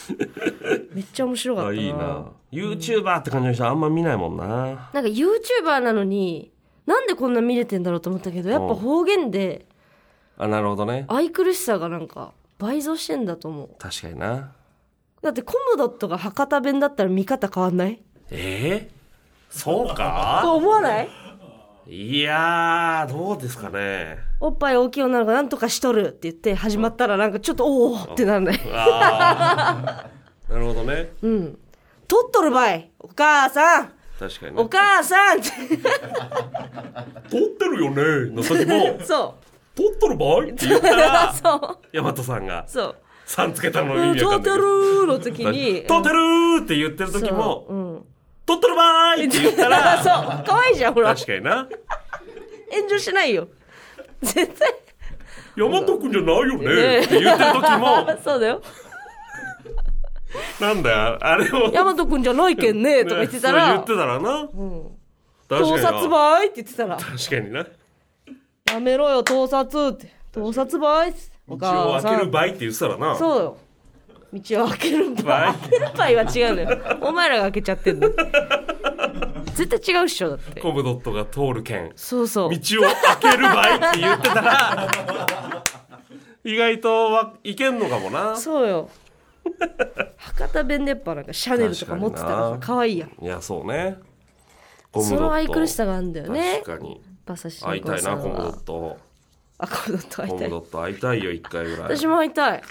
[0.08, 0.20] そう。
[0.94, 2.26] めっちゃ面白かったあないいな。
[2.52, 4.48] YouTuber って感じの人あんま見ないもんな。
[4.48, 6.51] なんか YouTuber なのに
[6.86, 9.66] なんでこんな見れてんだろうと思ったけどやっぱ方言で
[10.38, 11.06] あなるほどね。
[11.08, 13.70] 愛くるしさがなんか倍増してんだと思う。
[13.78, 14.54] 確かにな。
[15.22, 18.02] だってコムドットが博多弁だったら見方変わんない？
[18.32, 18.92] ええ
[19.50, 20.40] そうか？
[20.44, 21.10] と思わない？
[21.88, 24.18] いやーどうですかね。
[24.40, 28.60] おっぱい大きい女の子なんとかしとるって言って始まったらなんかちょっとおおってなんない。
[28.66, 30.10] な
[30.50, 31.12] るほどね。
[31.22, 31.60] うん。
[32.08, 33.86] 取っとるばいお母さん。
[33.86, 33.90] お
[34.22, 34.68] 確かにね。
[34.70, 35.50] 母さんって。
[37.30, 38.32] 撮ってるよね。
[38.32, 39.00] の時も。
[39.04, 39.36] そ
[39.74, 40.42] 撮っとる場合？
[40.42, 42.66] って言ったうらそう大和さんが。
[42.68, 45.84] そう「さん」つけたのうん意味わか取ってるの時に。
[45.88, 48.06] 撮ってるーって言ってる時もそううん
[48.46, 50.44] 「撮っとるばーい!」って言ったら そう。
[50.46, 51.16] 可愛いじゃんほら。
[51.16, 51.68] 確かにな。
[52.72, 53.48] 炎上しないよ。
[54.22, 54.76] 絶対
[55.58, 58.62] 「大和くんじゃないよね」ねって言ってる時も そうだよ
[60.60, 61.72] なんだよあれを。
[61.72, 63.74] 大和くんじゃないけんねとか言ってたら。
[63.74, 64.48] 言ってたらな。
[64.48, 64.52] 確
[65.50, 66.02] 盗かにな。
[66.02, 66.98] 撮ばいって言ってたら。
[66.98, 67.66] 確かにな。
[68.72, 70.14] やめろよ盗撮って。
[70.32, 73.16] 盗撮ばいってお道を開ける場合って言ってたらな。
[73.16, 73.58] そうよ。
[74.34, 75.54] 道を開ける場場合合
[75.98, 76.98] 場合は違うのよ。
[77.02, 78.10] お前らが開けちゃってんの。
[79.54, 80.62] 絶対違うっしょだって。
[80.62, 82.50] コムドットが通る券そうそう。
[82.50, 82.84] 道を
[83.20, 84.90] 開ける場合って言ってたら。
[86.44, 88.36] 意外とはいけんのかもな。
[88.38, 88.90] そうよ
[90.52, 92.60] 博多弁でやっぱなんかシャネルとか持ってたらかにな。
[92.60, 93.26] 可愛いやん。
[93.26, 93.98] いやそうね。
[94.94, 96.62] その愛くるしさがあるんだよね。
[96.66, 97.02] 確かに。
[97.26, 98.98] 馬刺し会いたいなコムドはット。
[99.58, 100.38] あコムドット会いたい。
[100.38, 101.82] コムドット会いたいよ一回ぐらい。
[101.98, 102.62] 私も会いたい。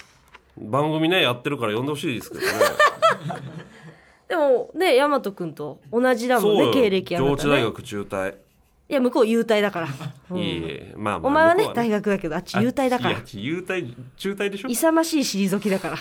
[0.58, 2.48] 番組ねやってるから呼んでほしいですけどね。
[4.28, 8.34] でもね大和くんと同じだもんね経歴あな上智大たね学中退。
[8.88, 9.88] いや向こう優待だから、
[10.30, 10.94] うんいえいえ。
[10.96, 13.10] まあまあお前はね大学だけどあっち優待だから。
[13.10, 14.68] あいや優待中退でしょ？
[14.68, 15.96] 勇ましい退きだから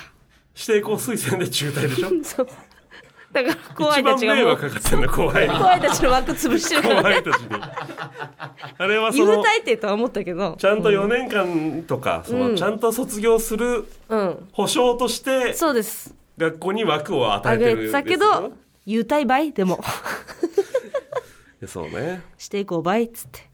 [0.59, 2.09] 指定校推薦で中退でしょ？
[2.23, 2.47] そう。
[3.31, 7.03] だから後輩一番迷たちがもう惑かかってんだ後輩に後輩たちの枠潰してるか後ら。
[7.03, 7.47] ね輩たちに。
[8.77, 10.55] あれはそ優の待ってとは思ったけど。
[10.57, 14.47] ちゃんと4年間とか、そのちゃんと卒業するうん。
[14.51, 16.15] 保証としてそうです。
[16.37, 18.01] 学校に枠を与えてるんですよ。
[18.01, 18.51] てたけど
[18.85, 19.83] 優待倍でも。
[21.67, 22.23] そうね。
[22.37, 23.47] していこう倍っつって。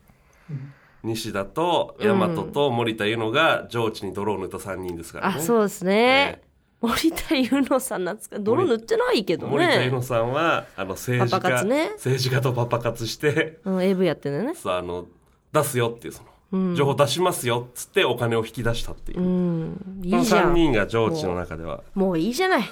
[1.03, 5.35] 西田と大和と森田優乃が上智に泥を塗った3人ですからね。
[5.37, 6.41] あそうですね
[6.81, 11.89] 森田優乃さんなんですか泥塗ってないけど森田優ね乃さんはあの政治家、活ね。
[11.95, 14.55] 政治家とパパ活してうん AV やってんだよね。
[14.55, 15.07] さ あの
[15.51, 20.01] 出すよっていうその、情報出しますよっつってお金を引き出したっていう、うん。
[20.03, 20.53] いこの3いじゃん。
[20.53, 21.81] 人が上智の中では。
[21.93, 22.63] もういいじゃない。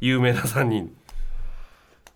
[0.00, 0.96] 有名な3人。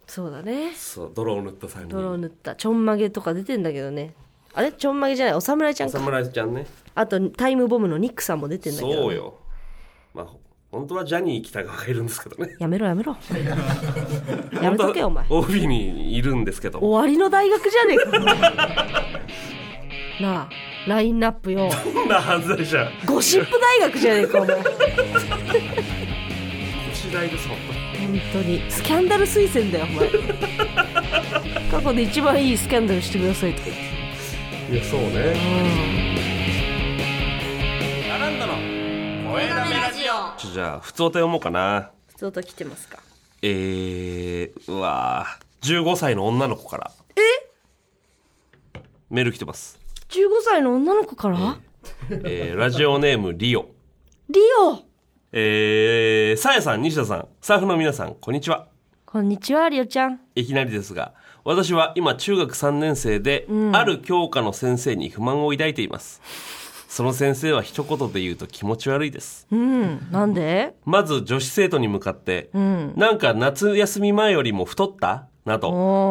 [0.06, 0.72] そうだね。
[0.74, 1.88] そう泥を塗った3人。
[1.88, 2.54] 泥を塗った。
[2.54, 4.14] ちょんまげとか出てんだけどね。
[4.54, 4.72] あれ？
[4.72, 5.34] ちょんまげじゃない。
[5.34, 5.98] お侍ちゃんか。
[5.98, 6.66] 侍ちゃんね。
[6.94, 9.34] あとタイムボムのニックさんも出てんだけど、ね、そうよ。
[10.14, 12.54] まあほ本当はジャニー北川がいるんですけどね。
[12.58, 13.16] やめろやめろ。
[14.62, 15.24] やめとけよお前。
[15.30, 16.78] OB にいるんですけど。
[16.80, 18.18] 終わりの大学じゃねえか。
[20.20, 20.48] なあ
[20.86, 21.70] ラインナップよ。
[21.94, 24.56] こんな犯罪じゃんゴシップ大学じゃねえかお前。
[24.56, 24.64] 本
[26.92, 27.56] 次第です本
[28.34, 28.62] 当に。
[28.68, 30.10] スキャンダル推薦だよお前。
[31.70, 33.76] 過去で一番いいスキャンダルしてくださいとか言っ
[34.68, 34.74] て。
[34.74, 36.07] いやそうね。
[36.07, 36.07] ア
[40.46, 41.90] じゃあ普通歌読もうかな。
[42.06, 42.98] 普通と来てますか？
[43.42, 45.82] えー、うわー。
[45.82, 46.92] 15歳の女の子から。
[47.16, 47.20] え？
[49.10, 49.78] メール来てます、
[50.10, 51.58] 15歳の女の子から？
[52.10, 53.70] えー、ラジオネームリオ。
[54.28, 54.78] リオ？
[55.32, 58.68] えー、さやさん西田さんスタッフの皆さんこんにちは。
[59.04, 60.20] こんにちはリオちゃん。
[60.34, 66.20] いきなりですが私は今中学3年生で、ある教科の先生に不満を抱いています
[66.88, 69.46] その先生は一言で言うと気持ち悪いです。
[69.52, 70.10] うん。
[70.10, 70.74] なんで？
[70.86, 72.94] まず女子生徒に向かって、ん。
[72.96, 75.28] なんか夏休み前よりも太った？
[75.44, 75.70] なおど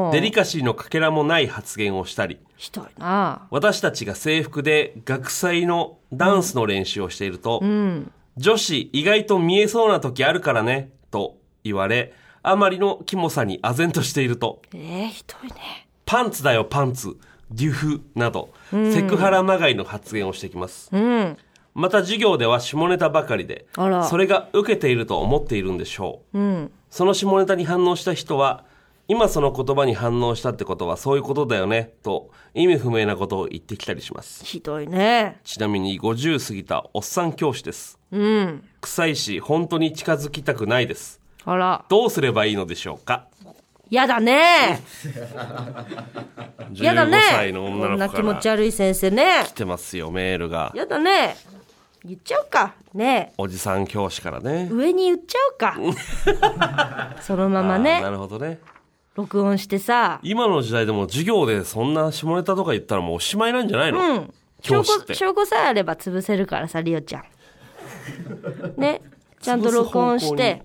[0.10, 0.12] ー。
[0.12, 3.48] デリカシーのかけらもない発言をしたりひどいな。
[3.50, 8.12] 私たちが制服で学祭のダンスの練習をしていると、うん。
[8.38, 12.14] 女子意外と見えそうな時あるからねと言われ
[12.44, 14.62] あまりのキモさに唖然としていると。
[14.74, 15.88] えー、ひどいね。
[16.06, 17.18] パンツだよパンツ
[17.52, 20.90] デュフなど、セクハラまがいの発言をしてきます。
[20.92, 21.38] うん。
[21.74, 23.68] また授業では下ネタばかりで
[24.10, 26.40] それが受けていると思っているんでしょう。
[26.40, 26.72] うん。
[26.90, 28.66] その下ネタに反応した人は
[29.08, 34.44] 今その言葉に反応したってことはそういうことだよねと意味不明なことを言ってきたりします。
[34.44, 35.40] ひどいね。
[35.44, 38.00] ちなみに50過ぎたおっさん教師です。
[38.12, 38.64] うん。
[38.82, 41.22] 臭いし本当に近づきたくないです。
[41.46, 41.86] あら。
[41.90, 43.28] どうすればいいのでしょうか？
[43.90, 44.82] やだね。
[46.74, 49.44] やだね15歳の女こんな気の子から持ち悪い先生ね。
[49.48, 50.72] 来てますよメールが。
[50.76, 51.36] やだね。
[52.04, 52.76] 言っちゃうか。
[52.94, 53.34] ね。
[53.38, 54.70] おじさん教師からね。
[54.72, 57.16] 上に言っちゃうか。
[57.22, 58.60] そのままあーねなるほどね。
[59.16, 60.20] 録音してさ。
[60.22, 64.34] 今の時代でも授業でそんな下ネタとか言ったらもうおしまいなんじゃないの、うん。
[64.62, 65.08] 証教師って。
[65.08, 67.24] 拠証拠さえあれば潰せるからさリオちゃん。
[68.78, 69.02] ね。
[69.42, 70.64] ちゃんと録音して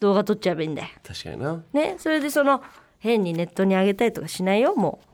[0.00, 0.88] 動画撮っちゃえばいいんだよ。
[1.06, 1.62] 確かにな。
[1.72, 1.96] ね？
[1.98, 2.62] それでその
[2.98, 4.74] 変にネットに上げたりとかしないよ。
[4.74, 5.06] もう。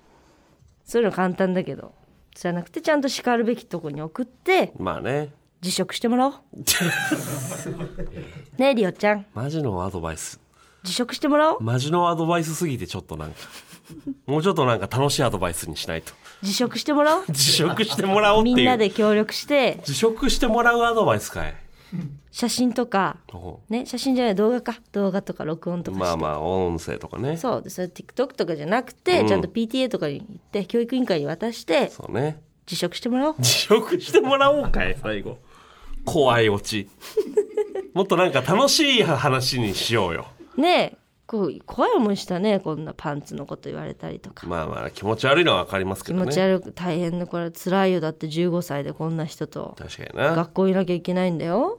[0.84, 1.92] そういうの簡単だけど。
[2.34, 5.30] じゃなくてちゃんと叱るべきとこに送ってまあね。
[5.60, 6.34] 辞職してもらおう。
[8.58, 9.24] ねえリオちゃん。
[9.32, 10.40] マジのアドバイス。
[10.82, 11.62] 辞職してもらおう。
[11.62, 13.36] マジのアドバイスすぎてちょっとなんか。
[14.26, 16.12] もうちょっとなんか楽しいアドバイスにしないと。
[16.42, 17.24] 辞職してもらおう。
[17.30, 18.56] 辞職してもらおうっていう。
[18.56, 19.80] みんなで協力して。
[19.84, 21.54] 辞職してもらうアドバイスかい
[22.30, 24.76] 写真とかおね写真じゃない動画か。
[24.92, 27.36] 動画とか録音とかまあまあ音声とかね。
[27.36, 29.28] そうでそれ TikTok とかじゃなくて、うん。
[29.28, 32.42] ちゃんと PTA とかに行って教育委員会に渡してそうね。
[32.66, 33.36] 辞職してもらおう。
[33.38, 35.38] 辞職してもらおうかい最後。
[36.04, 36.88] 怖いオチ。
[37.94, 40.26] もっとなんか楽しい話にしようよ。
[40.56, 41.04] ねえ。
[41.26, 44.46] こう怖い思いしたねこんなパンツのこと言われたりとか。
[44.46, 46.26] まあまあ気持ち悪いのは分かりますけ気どね。
[46.26, 48.00] 持ち悪く大変でこれ辛いよ。
[48.00, 50.34] だって15歳でこんな人と確かにな。
[50.34, 51.78] 学校いなきゃいけないんだよ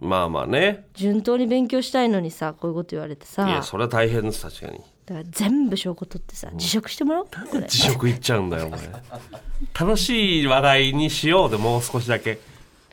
[0.00, 0.86] まあまあね。
[0.94, 3.48] 順当に勉強したいのにさこういうこと言われてさ。
[3.48, 4.80] いやそれは大変です確かに。
[5.06, 7.26] だから全部証拠取ってさ辞職してもらおう。
[7.26, 7.66] これ。
[7.66, 8.80] 辞職いっちゃうんだよお前。
[9.78, 12.38] 楽しい話題にしようでもう少しだけ。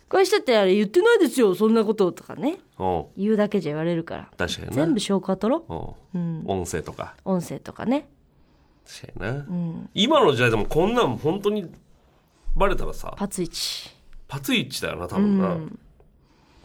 [0.09, 2.57] こういう人ってあれ言ってないですよそんなこととかね。
[2.77, 2.85] う。
[2.85, 4.29] ん言うだけじゃ言われるから。
[4.37, 4.73] 確かにな。
[4.73, 6.17] 全部証拠は取ろう。
[6.17, 6.21] う。
[6.21, 6.43] ん。
[6.45, 7.15] 音声とか。
[7.23, 8.07] 音声とかね。
[8.85, 11.71] 確かにな、今の時代でもこんなん本当に
[12.55, 13.13] バレたらさ。
[13.15, 13.89] パツイチ。
[14.27, 15.57] パツイチだよな多分な、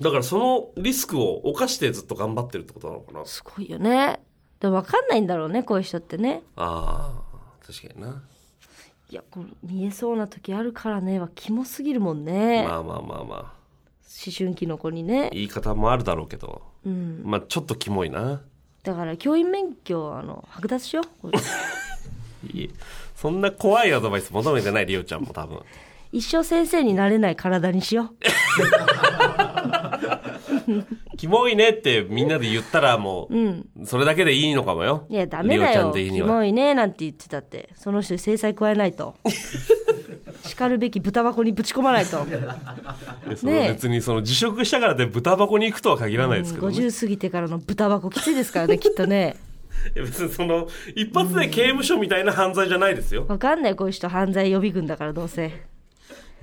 [0.00, 3.24] だからそのリスクを冒してずっと頑張ってるってことなのかな？
[3.24, 4.20] すごいよね。
[4.60, 6.42] でも分かんないんだろうねこういう人ってね。
[6.56, 8.22] あー確かにな。
[9.08, 11.18] いやこれ見えそうな時あるからね。
[11.18, 13.56] はキモすぎるもんね、まあまあまあまあ。
[14.26, 15.30] 思春期の子にね。
[15.32, 16.62] 言い方もあるだろうけど。
[16.84, 17.22] うん。
[17.24, 18.42] まあちょっとキモいな。
[18.82, 21.30] だから教員免許あの剥奪しよう。
[22.52, 22.70] いい
[23.14, 25.60] そんな怖いアドバイス求めてないリオちゃんも多分。
[26.12, 28.14] 一生先生になれない体にしよ
[31.16, 33.66] キモいねってみんなで言ったらもううん。
[33.80, 35.06] うそれだけでいいのかもよ。
[35.08, 35.92] いやダメだよ。
[35.92, 37.70] キモいねなんて言ってたって。
[37.74, 39.14] その人に制裁加えないと。
[40.44, 42.24] 叱るべき豚箱にぶち込まないと。
[42.24, 42.36] ね
[43.44, 43.68] え。
[43.72, 49.36] 別にその辞職したからで豚箱に行くとは限らないですけどね、50過ぎてからの豚箱きついですからねきっとね。
[49.94, 55.52] 別にその一発で刑務所みたいな犯罪じゃないですよ、わかんないこういう人犯罪予備軍だからどうせ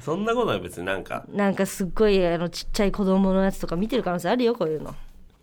[0.03, 4.93] そんなことは別になんかなんかすっごいあのちっちゃい子供のやつとか見てる可能性あるよこういうの。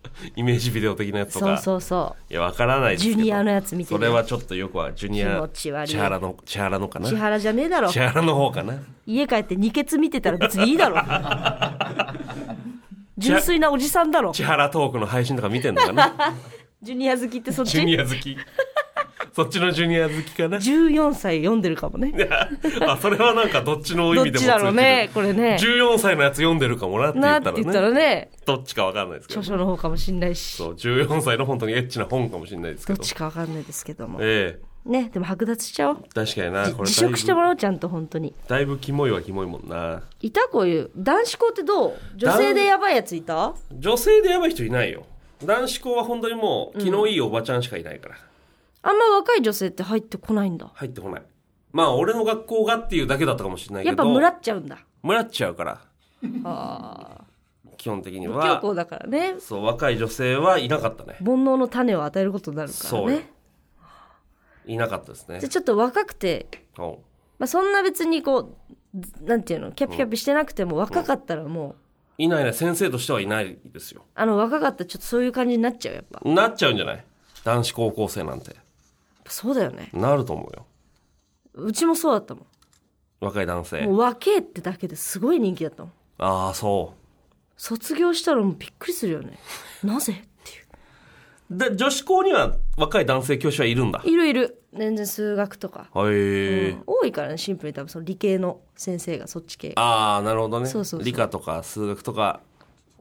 [0.35, 1.57] イメージビデオ的なやつとか。
[1.57, 3.15] そうそうそいやわからないですけど。
[3.15, 5.91] ジュニアのやつ見てるそれはちょっとよくはジュニア気持ち悪い。
[5.91, 7.07] 千原の千原のかな？
[7.07, 7.89] う千原じゃねえだろ。
[7.89, 8.75] 千原の方かな？
[9.07, 11.01] 家帰って二ケツ見てたら別にいいだろ。
[13.17, 14.31] 純粋なおじさんだろ。
[14.31, 16.13] 千原トークの配信とか見てんのかな？
[16.81, 17.71] ジュニア好きってそっち？
[17.71, 18.37] ジュニア好き
[19.35, 22.13] そっちのジュニア好きかな？14歳読んでるかもね。
[22.87, 25.57] あそれはなんかどっちの意どっ味でもちだろうねこれね。
[25.59, 27.63] 14歳のやつ読んでるかもなって言ったらね。
[27.73, 28.31] たらね。
[28.45, 29.39] どっちかわかんないですけど。
[29.39, 30.57] 著書の方かもしんないし。
[30.57, 32.95] そう14歳の本当にエッチな本かもしれないですけど。
[32.95, 34.19] っどちかわかんないですけども。
[34.21, 35.97] えねでも剥奪しちゃおう。
[36.03, 38.33] え確かになこれ辞職してもらおうちゃんと本当に。
[38.47, 40.01] だいぶキモいはキモいもんな。
[40.21, 41.93] いたこういう男子校ってどう？
[42.15, 43.53] 女性でやばいやついた？
[43.71, 45.05] 女性でやばい人いないよ。
[45.45, 48.15] 男子校は本当にもう気のいいおばちゃんしかいないから、
[48.83, 50.71] あんま若い女性って入ってこないんだ。
[50.73, 51.23] 入ってこない。
[51.71, 54.03] まあ俺の学校がっていうだけだったかもしれないけど。
[54.03, 54.79] やっぱムラっちゃうんだ。
[55.03, 55.81] ムラっちゃうから。
[56.43, 57.21] あ。
[57.77, 58.59] 基本的には。
[58.59, 59.35] 行だからね。
[59.39, 61.15] そう若い女性はいなかったね。
[61.19, 63.17] 煩悩の種を与えることになるからそうよ。
[63.17, 63.31] ね
[64.67, 65.39] いなかったですね。
[65.39, 66.81] じゃあちょっと若くて、う。
[66.81, 66.85] ん
[67.39, 69.71] まあ、そんな別にこうずなんていうの？
[69.71, 71.75] キャピキャピしてなくても若かったらもう、
[72.19, 72.53] いないね。
[72.53, 74.05] 先生としてはいないですよ。
[74.13, 76.21] あの若かったらちょっとそういう感じになっちゃうやっぱ。
[76.29, 77.03] なっちゃうんじゃない？
[77.43, 78.55] 男子高校生なんて
[79.31, 79.89] そうだよね。
[79.93, 80.65] なると思うよ。
[81.53, 82.45] うちもそうだったも
[83.21, 83.85] 若い男性。
[83.85, 85.91] んもう若えってだけですごい人気だったもん。
[86.17, 86.93] ああそ
[87.55, 89.39] 卒業したらもうびっくりするよね。
[89.83, 91.69] なぜっていう。
[91.69, 94.01] で女子校には若い男性教師はいるんだ。
[94.03, 94.63] いるいる。
[94.73, 96.83] 全然数学とか、へえ、うん。
[96.87, 99.73] 多いからねシンプルに多分その理系の先生がそっち系。
[99.75, 100.65] ああなるほどね。
[100.65, 101.05] そうそうそう。
[101.05, 102.41] 理科とか数学とか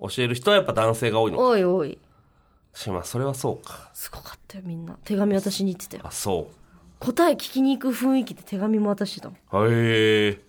[0.01, 1.45] 教える人はやっぱ男性が多いのか。
[1.45, 1.91] 多い多い。
[1.93, 1.99] し
[2.89, 3.91] まあそれはそうか。
[3.93, 4.97] すごかったよみんな。
[5.05, 6.03] 手紙渡しに行ってたよ。
[6.07, 6.51] あそ
[6.99, 9.67] 答え聞きに行く雰囲気で手紙も渡してたもん。
[9.67, 10.41] うへえ。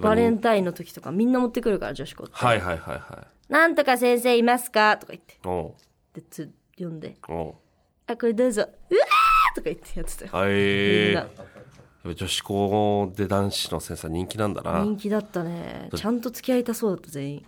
[0.00, 2.34] バレンタインの時とかみんな持ってくるから女子校って。
[2.34, 5.38] はいはいはいはい「なんとか先生いますか?」とか言って。
[5.44, 5.74] おう。
[6.14, 7.16] でつ読んで。
[7.28, 7.54] おう
[8.06, 8.62] 「あこれどうぞ。
[8.62, 10.30] うわー!」とか言ってやってたよ。
[10.32, 11.26] はみんな。
[12.04, 14.82] え女子校で男子の先生は人気なんだな。
[14.82, 15.88] 人気だったね。
[15.94, 17.46] ちゃんと付き合いたそうだった全員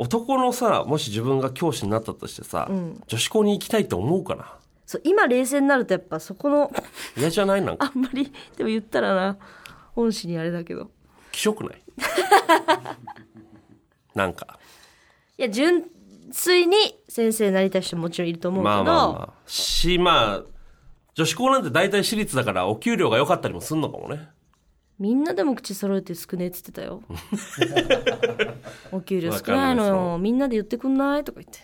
[0.00, 2.68] 男のさもし自分が教師になったとしてさ、
[3.06, 4.54] 女子校に行きたいって思うかな？
[4.86, 6.72] そう今冷静になるとやっぱそこの
[7.16, 7.62] 嫌じゃない？
[7.62, 7.92] なんか。
[7.94, 9.36] あんまりでも言ったらな
[9.96, 10.90] 恩師にあれだけど。
[11.32, 11.82] 気色ない？
[14.14, 14.58] なんか。
[15.38, 15.84] いや純
[16.32, 16.76] 粋に
[17.08, 19.28] 先生になりたい人ももちろんいると思うけど、まあまあまあ。
[19.46, 20.42] しまあ
[21.14, 24.28] 女子校なんて大体私立だからお給料が良かったりもすんのかもね
[25.00, 27.02] みんなでも口揃えて少ねえっつってたよ。
[28.92, 30.18] お給料少ないのよ。
[30.18, 31.58] みんなで言ってくんないとか言って。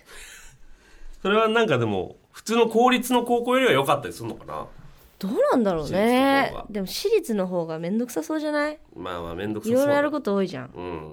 [1.22, 4.66] それはなんかでも普通の公立の高校よりは良かったりするのかな。
[5.18, 6.55] どうなんだろうね。
[6.70, 8.79] でも私立の方がめんどくさそうじゃない？
[8.96, 9.83] まあまあ面倒くさいそう。
[9.83, 10.70] ろいろやること多いじゃん。
[10.75, 11.12] うん。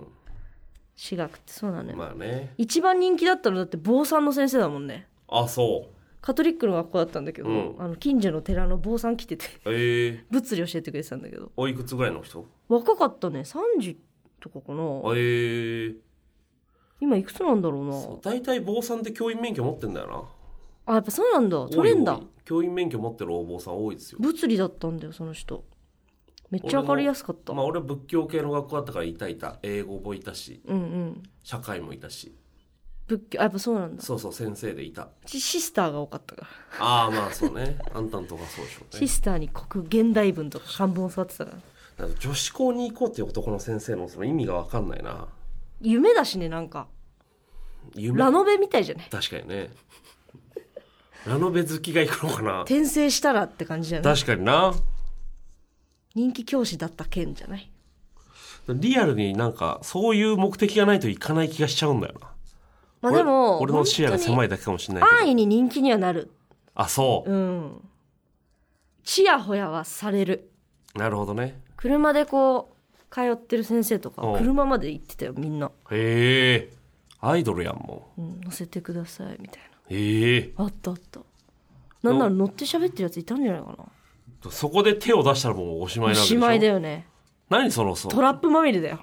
[0.96, 2.54] 私学ってそうなのよ、まあね。
[2.58, 5.08] 一番人気だったのだって坊さんの先生だもんね。
[5.28, 5.88] あそ
[6.24, 7.76] カトリックの学校だったんだけど、うん。
[7.80, 10.08] あの近所の寺の坊さん来ててうえ。
[10.08, 11.52] え物理教えてくれてたんだけど。
[11.58, 12.48] おいくつぐらいの人？
[12.70, 13.42] 若かったね。
[13.42, 13.98] 30
[14.40, 14.84] とかかな。
[15.18, 15.96] ええ。
[17.02, 17.96] 今いくつなんだろうな。
[18.22, 20.08] 大体坊さんって教員免許持ってんだよ
[20.86, 20.94] な。
[20.94, 21.68] あやっぱそうなんだ。
[21.68, 22.14] 取れんだ。
[22.14, 24.20] 多い多い教員免許持ってるお坊さん多いですよ。
[24.22, 25.66] 物理だったんだよその人。
[26.50, 29.60] めっちゃ分かりやすかった、まあ俺は仏教系の学校だったからいたいた。
[29.62, 30.62] 英語もいたし。
[30.66, 31.24] うんうん。
[31.44, 32.34] 社会もいたし
[33.08, 34.02] 仏教あやっぱそうなんだ。
[34.02, 35.04] そうそう先生でいた。
[35.04, 36.48] うちシスターが多かったから。
[36.86, 37.78] ああまあそうね。
[37.94, 39.00] あんたんとかそうでしょうね。
[39.00, 41.58] シスターに国現代文とか漢文を教わってたから。
[41.58, 45.28] だから女子校に行こうっていう男の先生のその意味が分かんないな。
[45.82, 46.88] 夢だしねなんか。
[47.96, 48.18] 夢？
[48.18, 49.70] ラノベみたいじゃない確かにね。
[51.28, 52.62] ラノベ好きが行くのかな。
[52.62, 54.16] 転生したらって感じじゃない？
[54.16, 54.74] 確かにな。
[56.16, 57.70] 人気教師だった件じゃない？
[58.70, 62.33] リアルになんかそういう目的がないといかない気がしちゃうんだよな
[63.04, 66.32] まあでも俺俺の視野が狭いいだけかもしれない安易に人気にはなる
[66.74, 67.32] あそう。
[67.32, 67.90] うん。
[69.04, 70.50] ちやほやはされる。
[70.96, 71.60] なるほどね。
[71.76, 74.40] 車でこう通ってる先生とかうん。
[74.40, 76.74] 車まで行ってたよみんな、へえ。
[77.20, 78.22] アイドルやんもう。
[78.22, 80.54] ん、乗せてくださいみたいうへえ。
[80.58, 81.20] なあったあった。
[82.02, 84.50] なんなら乗って喋ってるやついたんじゃないかな。
[84.50, 86.26] そこで手を出したらもうおしまいなおわけでしょ。
[86.28, 87.06] しまいだよね。
[87.50, 88.12] 何そのそう。
[88.12, 89.00] トラップまみれだよ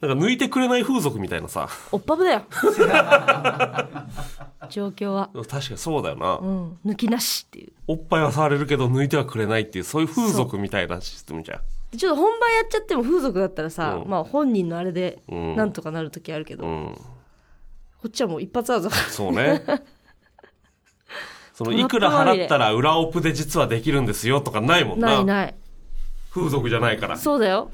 [0.00, 1.68] なんか抜いてくれない風俗みたいなさ。
[1.90, 2.42] おっぱぶだよ。
[4.70, 5.30] 状況は。
[5.34, 6.78] 確かにそうだよな、うん。
[6.86, 7.72] 抜きなしっていう。
[7.88, 11.60] おっぱいは触れるけど抜いてはくれないっていうそういう風俗みたいなシステムじゃん。
[11.96, 14.08] ちょっと本番やっちゃっても風俗だったらさ、うん。
[14.08, 15.56] まあ本人のあれでうん。
[15.56, 16.94] なんとかなる時あるけど、うん。
[16.94, 17.02] こ
[18.06, 19.64] っちはもう一発アウトだそうね。
[21.54, 25.08] そのいくら払ったら裏オプで実はできるんですよとかないもんな。
[25.08, 25.54] ないない。
[26.30, 27.16] 風俗じゃないから。
[27.16, 27.72] そうだよ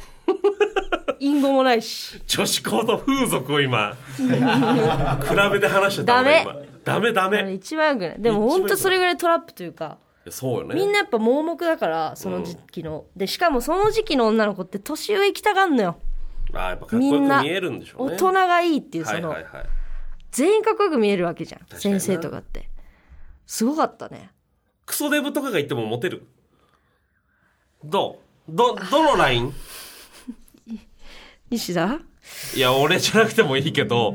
[1.21, 2.21] 隠語もないし。
[2.27, 4.23] 女子校と風俗を今 比
[5.53, 6.17] べて話してた。
[6.17, 6.47] ダメ。
[6.85, 7.53] ダメダメ。
[7.53, 8.17] 一番よくない。
[8.19, 9.99] でも本当それぐらいトラップというか
[10.29, 10.75] そうよね。
[10.75, 15.99] みんなやっぱ盲目だからその時期の、でしかもその時期の女の子って年上行きたがんのよ。
[16.53, 18.15] あーやっぱかっこよみんなく見えるんでしょうね。
[18.15, 19.53] 大人がいいっていうその、はいはい。
[19.53, 19.65] はい
[20.31, 22.69] 全員かっこよく見えるわけじゃん先生とかって。
[23.47, 24.31] すごかったね。
[24.85, 26.27] クソデブとかが言ってもモテる。
[27.85, 28.53] どう？
[28.53, 29.55] どどのライン？
[31.51, 32.01] 西田？
[32.57, 34.15] いや俺じゃなくてもいいけど。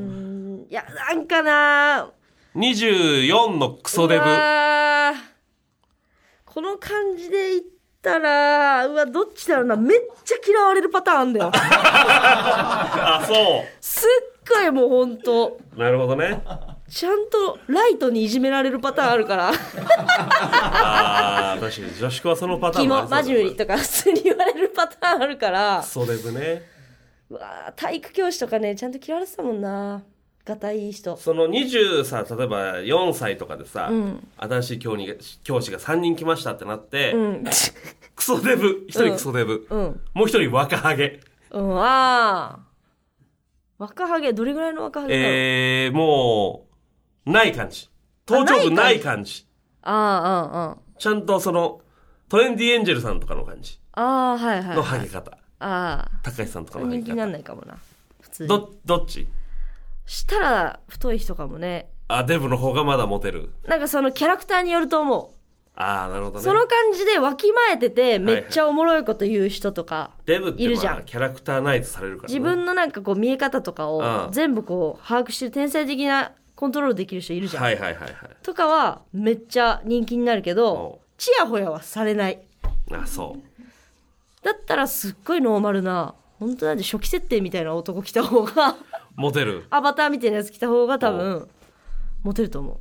[0.70, 2.10] いやなんかな。
[2.56, 4.26] 24のクソデブ。
[4.26, 5.20] うわー。
[6.46, 7.62] この感じで言っ
[8.02, 9.76] たらうわどっちだろうな。
[9.76, 11.52] めっちゃ嫌われるパターンあんだよ。
[11.54, 13.34] あそ
[13.80, 14.10] すっ
[14.50, 15.60] ごいもうほんと。
[15.76, 16.42] うなるほどね。
[16.90, 19.52] ちゃんとライトにいじめられるパターンあるから。
[20.82, 22.00] あー確かに。
[22.00, 25.82] 女子校はそのパターンもあキモマジュリとか普通に言われるパターンあるから。
[25.84, 26.79] クソデブね
[27.30, 30.04] うわー体育教師とかねちゃんと嫌われてたもんな。
[30.46, 31.16] がたいい人。
[31.18, 34.28] その20さ例えば4歳とかでさ、ん。
[34.38, 37.44] 新しい教に教師が3人来ましたってなって、うん。
[38.16, 40.02] クソデブ1人クソデブ、うん。
[40.14, 41.20] もう1人若ハゲ。
[41.52, 42.70] うんああ
[43.78, 46.68] 若ハゲどれぐらいの若ハゲえー、も
[47.26, 47.90] うない感じ。
[48.26, 49.46] 頭頂部なないい感じ。
[49.82, 51.82] ああああちゃんとその
[52.28, 53.80] トレンディエンジェルさんとかの感じ。
[53.94, 57.78] ああはいはい、のはい、ハゲ方、ああ高橋さんとかの人気になんないかもな。
[58.22, 58.50] 普通に。
[58.50, 59.28] どどっち？
[60.06, 61.90] したら太い人かもね。
[62.08, 63.52] あデブの方がまだモテる。
[63.68, 65.30] なんかそのキャラクターによると思う。
[65.76, 66.44] ああなるほどね。
[66.44, 70.94] その感じでわきまえててめっちゃおもろいこと言う人とか、デブっているじゃん。
[70.96, 74.32] まあキャラクターナイズされるから、ね、自分のなんかこう見え方とかをうん。
[74.32, 78.14] 全部こう把握してる天才的なコントロールできる人いるじゃん、はいはいはいはい。
[78.44, 82.42] とかはめっちゃ人気になるけどちやほやはされない。
[82.92, 83.49] あそう
[84.54, 88.76] だったらすっごいノーマルな本当なんで初期設定みたいな男来た方が
[89.16, 89.66] モテる。
[89.70, 91.48] アバターみたいなやつ来た方が多分
[92.24, 92.78] モテると思う。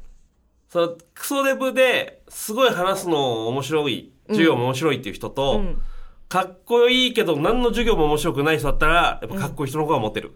[0.68, 5.82] そのクソデブですごい話すの面白い授業も面白いっていう人と、うん。
[6.28, 10.32] かっこいいけど何の授業も面白くない人だったらやっぱかっこいい人の方がモテる、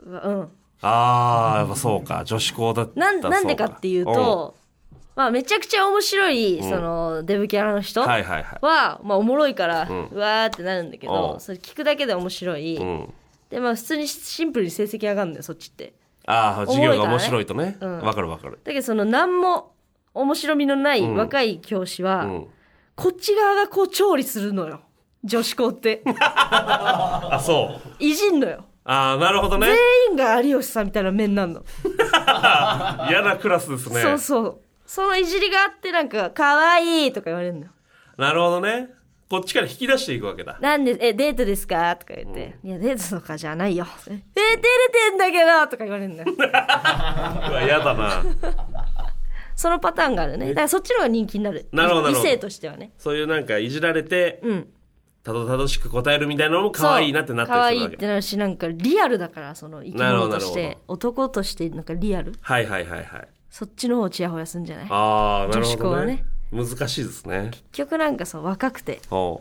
[0.00, 0.48] うわうん。
[0.82, 2.22] ああやっぱそうか。
[2.24, 4.56] 女子校だったなんでかっていうと、
[5.14, 12.76] まあめちゃくちゃ面白い、んそのデブキャラの人うんは、はいはいはいまあおもろいから、んうわーってなるんだけど、うんそれ聞くだけで面白い。
[12.76, 13.12] うん
[13.50, 15.92] でまあ普通にシンプルに成績上がるんだよ、そっちって。
[16.26, 19.72] ああ授業が面白いとねうんわ、かるわかるだけどその何も
[20.14, 22.46] 面白みのない若い教師は、うん
[22.94, 24.82] こっち側がこう調理するのよ。
[25.24, 26.02] 女子校って。
[26.20, 28.64] あそういじんのよ。
[28.84, 29.76] ああなるほどね全
[30.10, 31.62] 員が有吉さんみたいな面なんの。
[33.08, 34.60] 嫌なクラスですねそうそう。
[34.92, 37.66] そのいじりがあってなんか、可愛いとか言われるのよ。
[38.18, 38.90] なるほどね
[39.30, 43.86] こっちから引き出していくわけだなんで、え、デートですかとか言って、いや、デートとかじゃないよ。
[44.06, 46.28] え、照れてんだけどとか言われるんだよ。
[46.36, 48.22] うわ嫌だな
[49.56, 50.48] そのパターンがあるね。
[50.48, 51.66] だからそっちの方が人気になる。
[51.72, 52.92] なるほどなるほど異性としてはね。
[52.98, 54.68] そういうなんかいじられてうん。
[55.24, 62.34] たどたどしく答えるみたいなのも可愛いなってなった可愛いっりするわけてなるし、なんかリアルだから、その生きなるほど物としてなる、男としてなんかリアル。
[62.42, 64.86] はいはいはいはいそっちの方をチヤホヤすんじゃない？
[64.88, 66.06] ああなるほどね。
[66.06, 66.24] ね。
[66.52, 67.48] 難しいですね。
[67.50, 69.38] 結局なんかそう、若くて、おう。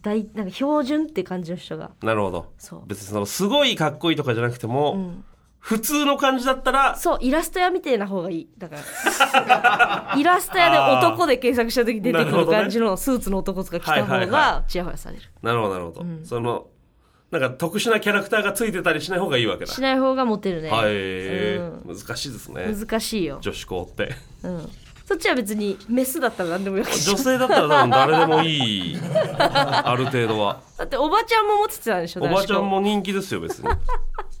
[0.00, 1.90] 大、なんか標準って感じの人が。
[2.02, 2.52] なるほど。
[2.56, 2.82] そう。
[2.86, 5.24] 別にそのすごいかっこいいとかじゃなくても、ん。
[5.58, 8.48] 普通の感じだったらそう、イラスト屋みたいな方がいい。
[8.56, 10.14] だから。
[10.16, 15.22] イラスト屋で男で検索した時出てくる感じのスーツの男とか着た方がチヤホヤされる。
[15.42, 16.66] なるほどなるほど、その
[17.30, 19.72] なんか特殊なキャラクターがついてたりしない方がいいわけだ。
[19.72, 20.70] しない方がモテるね。
[20.70, 22.74] はい、う難しいですね。
[22.74, 23.38] 難しいよ。
[23.40, 24.14] 女子校って。
[24.42, 24.70] うん。
[25.06, 28.98] そっちは別にメスだったら何でもよく女性だったら多分誰でもいい。
[29.38, 30.60] ある程度は。
[30.76, 33.68] だっておばちゃんも持ってたでしょおばちゃんも人気ですよ別に。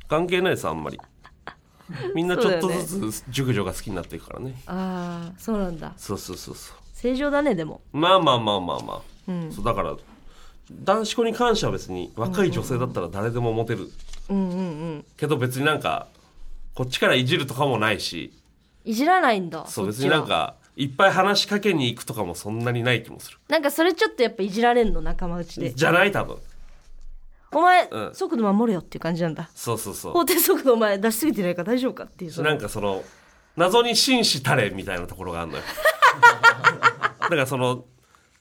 [0.08, 0.98] 関係ないですあんまり。
[2.14, 4.60] みんなちょっとずつ熟女が好きになっていくからね。
[4.66, 5.92] ああ、そうなんだ。
[5.96, 6.76] そうそうそうそう。
[6.92, 7.80] 正常だね、でも。
[7.92, 9.52] まあまあまあまあまあ、うん。
[9.52, 9.96] そうだから
[10.70, 13.90] 男子校に関しては別に若い女性だったら誰でもモテる。
[14.28, 14.60] うんうんう
[14.98, 15.04] ん。
[15.16, 16.06] けど別になんか
[16.74, 18.32] こっちからいじるとかもないし。
[18.84, 19.66] いじらないんだ。
[19.66, 23.38] そう別になんかいっぱい話しかけに行くとかもそんなにない気もする。
[23.48, 25.74] なんかそれちょっとやっぱいじられんの仲間内で。
[25.74, 26.38] じゃない多分。
[27.52, 28.14] お前、うん。
[28.14, 29.50] 速度守れよっていう感じなんだ。
[29.54, 32.32] そうそうそ法定速度お前出しすぎてないか大丈夫かっていう。
[32.34, 33.02] うなんかその
[33.56, 35.64] 謎に紳士たれみたいなところがあるのよ。
[37.20, 37.84] だからその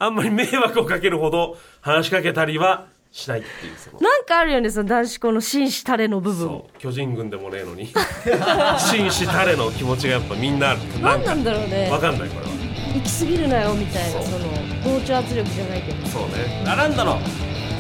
[0.01, 3.99] あんまり迷惑をかけるほど話しかけたりはしないっていうその。
[3.99, 6.47] なんかあるよねその男子校の紳士たれの部分。
[6.47, 6.79] そう。
[6.79, 7.87] 巨人軍でもねえのに。
[8.79, 10.79] 紳士たれの気持ちがやっぱみんなある。
[11.01, 11.89] 何なんだろうね。
[11.91, 12.51] わかんないこれは。
[12.95, 16.07] 行き過ぎるなよみたいなその同調圧力じゃないけど。
[16.07, 16.63] そうね。
[16.65, 17.19] ラランドの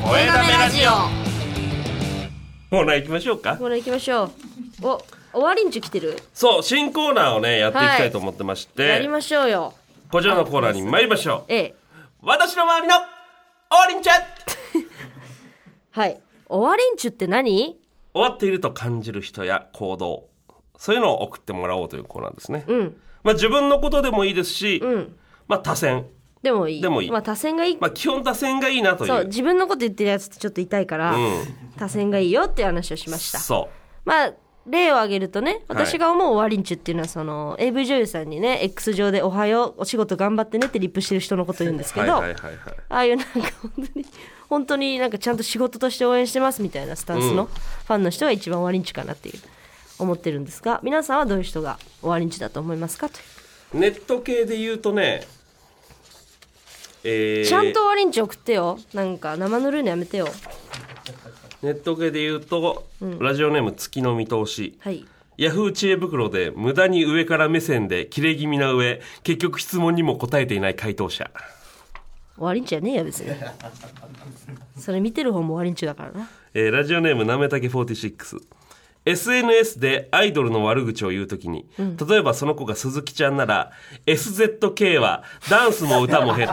[0.05, 0.89] 声だめラジオ。
[2.69, 3.55] コーナー行きましょうか。
[3.55, 4.31] これ行きましょう。
[4.81, 5.01] お
[5.31, 6.17] 終わりんちゅ来てる？
[6.33, 9.73] そう新コーナーをねやっていきたいと思ってまして、やりましょうよ。
[10.11, 11.53] こちらのコーナーに参りましょう。
[11.53, 11.78] ええ
[12.21, 13.05] 私の周りの終
[13.71, 14.11] わりんちゃ
[15.91, 16.21] はい。
[16.49, 17.79] 終わりんちゅって何？
[18.13, 20.27] 終わっていると感じる人や行動。
[20.77, 23.01] そういうのを送ってもらおうというコーナーですね、うん。
[23.23, 25.17] まあ自分のことでもいいですし、うん。
[25.47, 26.07] まあ多選。
[26.41, 26.81] でもいい。
[26.81, 27.11] でもいい。
[27.11, 29.07] まあ多選がいい、まあ基本多選がいいなという。
[29.07, 31.43] そう自分のこと言ってるやつってちょっと痛いから、うん。
[31.77, 33.39] 多選がいいよっていう話をしました。
[33.39, 33.69] そ
[34.03, 34.33] まあ
[34.67, 35.85] 例を挙げるとねはい。
[35.85, 42.57] 私が思う終わりんちゅっていうのはその AV 女優さんにね X 上で「おはようお仕事頑張ってね」ってリップしてる人のこと言うんですうけど、はいはいはいはい
[42.89, 44.05] ああいうなんか本当に
[44.49, 49.39] 本当になんかちゃんと仕事として応援してますみたいなスタンスのファンの人が一番終わりんちかなっていう
[49.99, 53.19] 思ってるんですが皆さんはどういう人が終わりんちだと思いますかと。
[53.73, 55.27] ネット系で言うとね
[57.03, 58.79] えーちゃんと終わりんち送ってよ。
[58.93, 60.27] なんか生ぬるいのやめてよ
[61.61, 62.87] ネット系で言うと、
[63.19, 64.77] ラジオネーム月の見通し。
[64.79, 65.05] はい。
[65.37, 71.31] ヤフー知恵袋で無駄に上から目線で切れ気味な上結局質問にも答えていない回答者。
[72.35, 73.33] 終わりんちやねえや別に。
[74.77, 76.29] それ見てる方も終わりんちだからな。
[76.53, 78.41] えーラジオネームなめたけ46
[79.09, 83.71] SNS でアイドルの悪口を言うときに、例えばその子が鈴木ちゃんなら
[84.05, 86.47] SZK はダンスも歌も下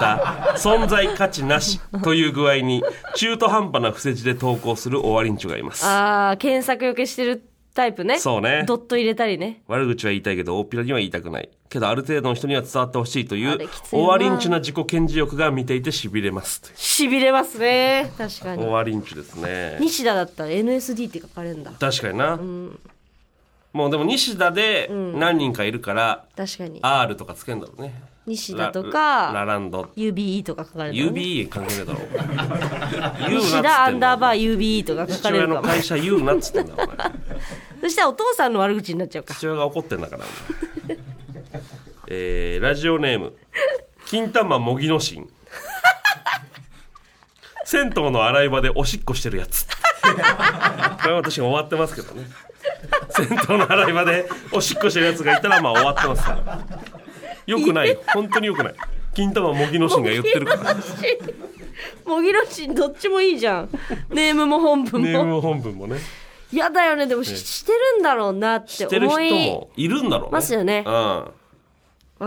[0.55, 2.83] 手存在価値なしという具合に
[3.15, 5.85] 中途半端な伏せ字で投稿する終わりんちゅがいます。
[5.85, 7.43] あー検索よけしてる
[7.77, 8.19] タイプね。
[8.19, 8.65] そうね。
[8.67, 9.63] ドット入れたりね。
[9.69, 11.49] 悪口は言いたいけど大っぴらには言いたくない。
[11.69, 16.73] けどある程度の人には伝わってほしいという終わりんちゅな自己顕示欲が見ていてしびれます。
[16.75, 18.11] しびれますね。
[18.17, 19.77] 確か終にわりんちゅですね。
[19.81, 21.73] 西田だったら NSD って書かれるんだ。
[21.73, 22.37] 確かにな、
[23.73, 26.79] もうでも西田で何人かいるから、確かに。
[26.83, 27.95] R とかつけんだろうね
[28.27, 29.89] 西田とラかラランド。
[29.97, 32.01] UBE とか書かれる UBE 関係ねえだろ
[33.29, 33.41] 言う。
[33.41, 36.97] 西田アンダーバーー UBE とか書かれるかも会社言うなっつってんだお前。
[37.83, 39.35] そしたらお父さんの悪口になっちゃうか。
[39.35, 40.25] 父親が怒ってんだから
[42.09, 43.33] えー、ラジオネーム
[44.07, 45.29] 金玉模擬の神。
[47.65, 49.67] 銭湯の洗い場でおしっこしてるやつ。
[49.67, 49.73] こ
[51.07, 52.27] れは私が終わってますけどね。
[53.11, 56.61] 銭湯の洗い場でおしっこしてるやつがいたらまあ終わってますから
[57.47, 58.75] よくない本当によくない。
[59.15, 60.77] 金玉模擬の神が言ってるから。
[62.05, 63.69] もぎろしどっちもいいじゃん。
[64.11, 65.07] ネームも本文も。
[65.07, 65.97] ネーム本文もね。
[66.53, 67.07] やだよね。
[67.07, 70.33] でもししてるんだろうなってしてる人思いもいるんだろうね。
[70.33, 70.85] ますよね。
[70.87, 70.93] うん。
[70.93, 71.33] わ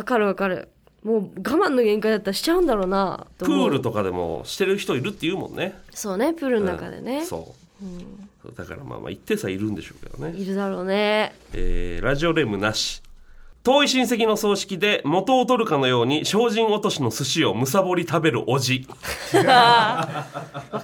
[0.03, 0.69] かるわかる。
[1.03, 3.27] もう我慢の限界だったらしちゃうんだろうな。
[3.37, 5.79] とプ思うールとかでもしてる人いるって言うもんね。
[5.91, 6.33] そうね。
[6.33, 7.85] プールの中でね、そう、
[8.43, 11.33] そうだからまあまあ一定差いるんでしょうけどね、いるだろうね。
[11.53, 13.01] えーラジオネームなし
[13.63, 18.87] 遠い親戚の葬式で元を取るかのように精進落としの寿司をむさぼり食べるおじ。
[19.45, 20.25] わ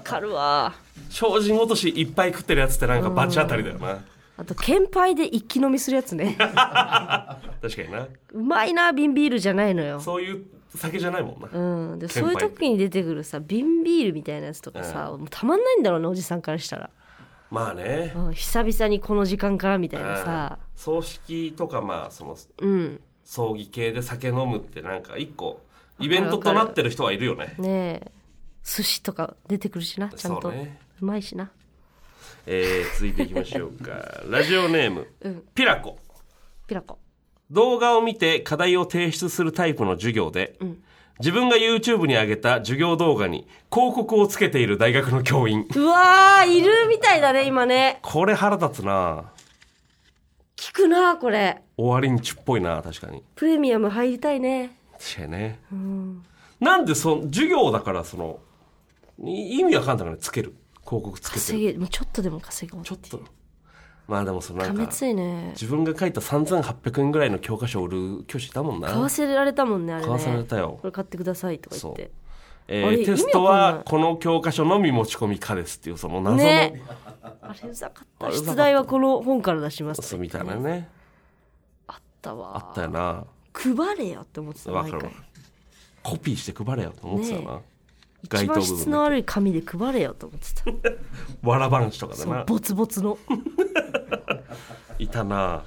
[0.04, 0.74] かるわ。
[1.10, 4.04] 精進落としいっぱい食ってるやつってなんかバチ当たりだよな。
[4.38, 6.36] あと献杯で一気飲みするやつね。
[6.38, 8.08] 確かにな。
[8.34, 10.02] うまいな瓶ビールじゃないのよ。
[10.02, 10.46] そういう
[10.76, 16.90] 酒じゃないもんな、うん、でそういう時に出てくるさ瓶ビールみたいなやつとかさ、もうたまんないんだろうねおじさんからしたら、
[17.52, 18.14] まあね。
[18.16, 20.60] うん、久々にこの時間からみたいなさ。
[20.76, 23.02] 葬式とかまあそのうん。
[23.24, 25.62] 葬儀系で酒飲むってなんか一個
[26.00, 27.56] イベントとなってる人はいるよね。
[27.58, 27.70] ね
[28.06, 28.12] え。
[28.64, 30.50] 寿司とか出てくるしなちゃんと。
[30.50, 30.54] う,、
[31.06, 31.52] まいしな。
[32.48, 34.22] えー、続いていきましょうか。
[34.30, 35.44] ラジオネーム、うん。
[35.54, 35.98] ピラコ。
[36.68, 37.00] ピラコ。
[37.52, 40.58] 動画を見て課題を提出するタイプの授業で、
[41.20, 45.66] 自分が YouTube に上げた授業動画に広告をつけている大学の教員。
[45.76, 48.00] うわーいるみたいだね今ね。
[48.02, 49.32] これ腹立つな。
[50.58, 51.62] 聞くなこれ。
[51.78, 53.24] 終わりにちっぽいな確かに。
[53.36, 54.78] プレミアム入りたいね。
[55.00, 55.60] 確かにね、
[56.60, 58.40] なんでその授業だからその
[59.24, 60.54] い意味わかんないからつける。
[60.84, 61.42] 広告つけてる。
[61.42, 62.84] 稼げもうちょっとでも稼ごう。
[62.84, 63.22] ちょっと
[64.08, 65.50] まあでもそのなんか破滅いね。
[65.52, 68.90] 自分が書いた3800円ぐらいの教科書を売る教師いたもんな。
[68.90, 70.08] 買わせられたもんねあれね。
[70.08, 70.78] 買わされたよ。
[70.82, 72.04] これ買ってくださいとか言って。
[72.04, 72.12] あれ
[72.68, 76.82] えーテストはいこの教科書のみ持ち込み可ですっていうその謎の、ね。
[77.42, 78.28] あれうざかった。
[78.28, 78.52] あれうざかった。
[78.52, 80.02] 出題はこの本から出します。
[80.02, 80.88] そうみたいなね。
[81.88, 82.58] あったわ。
[82.58, 83.26] あったよな。
[83.54, 85.12] 配れよって思ってたわかるわ。
[86.04, 87.62] コピーして配れよと思ってたよな、ね
[88.26, 90.64] 一番部分だ質の悪い紙で配れよと思ってた。
[90.92, 90.98] け
[91.44, 92.26] わらばんしとかでな。
[92.26, 93.18] そうボツボツの。
[95.00, 95.64] いたな。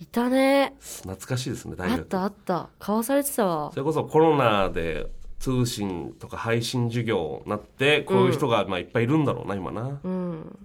[0.00, 0.74] いたね。
[1.02, 2.00] 懐かしいですね大学。
[2.00, 2.68] あったあった。
[2.78, 3.70] 買わされてたわ。
[3.70, 5.06] それこそコロナで
[5.38, 10.58] 通信とか配信授業になってこういう人がまあいっぱいいるんだろうな今な、うん。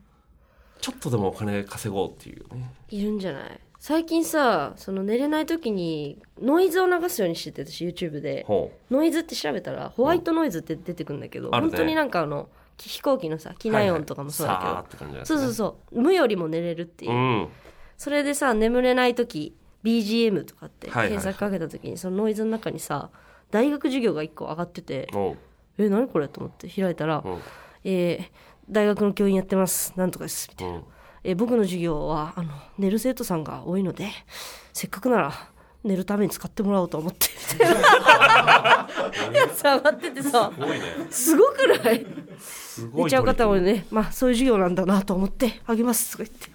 [0.82, 2.72] ちょっとでもお金稼ごうっていうね。
[2.90, 3.60] いるんじゃない？
[3.88, 8.44] 最近さその寝れない時にノイズを流すようにしてて私 YouTube で。
[8.46, 11.72] ほノイズって調べたらホワイトノイズって出てくるんだけど、あるね。
[11.72, 15.40] 本当になんかあの飛行機のさ機う内音とかもそうだけど、はいはいさーって感じなんですね。
[15.40, 16.02] そうそうそう。
[16.02, 17.48] 無よりも寝れるっていう、うん。
[17.98, 23.10] それでさ眠れない時 BGM とかってはいはい検索かけた時にそのノイズの中にさ
[23.52, 25.38] 大学授業が1個上がってておう。
[25.78, 27.30] え何これと思って開いたら、う。
[27.30, 27.40] ん
[27.86, 28.30] えー
[28.70, 29.94] 大学の教員やってます。
[29.96, 30.50] なんとかです。
[30.52, 30.84] みたいな、うん
[31.28, 34.08] えー僕の授業はあの寝る生徒さんが多いので
[34.72, 35.34] せっかくなら
[35.84, 37.28] 寝るために使ってもらおうと思って
[39.34, 40.86] やつ上がっててさすごいね。
[41.10, 42.06] すごくない？
[42.94, 46.48] 寝ちゃう方もねまあそういう授業なんだなと思ってあげますとか言って。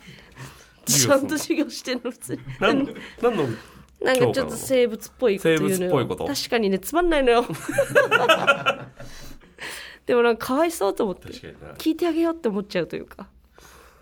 [0.85, 2.41] ちゃんと授業してんの普通に。
[2.61, 2.93] 何の
[4.03, 5.77] なんかちょっと生物っぽいこと言うのよ。
[5.77, 6.27] 生物っぽいこと？
[6.27, 7.45] 確かにねつまんないのよ。
[10.07, 11.29] でもなんかかわいそうと思って
[11.79, 13.29] 聞いてあげようって思っちゃうというか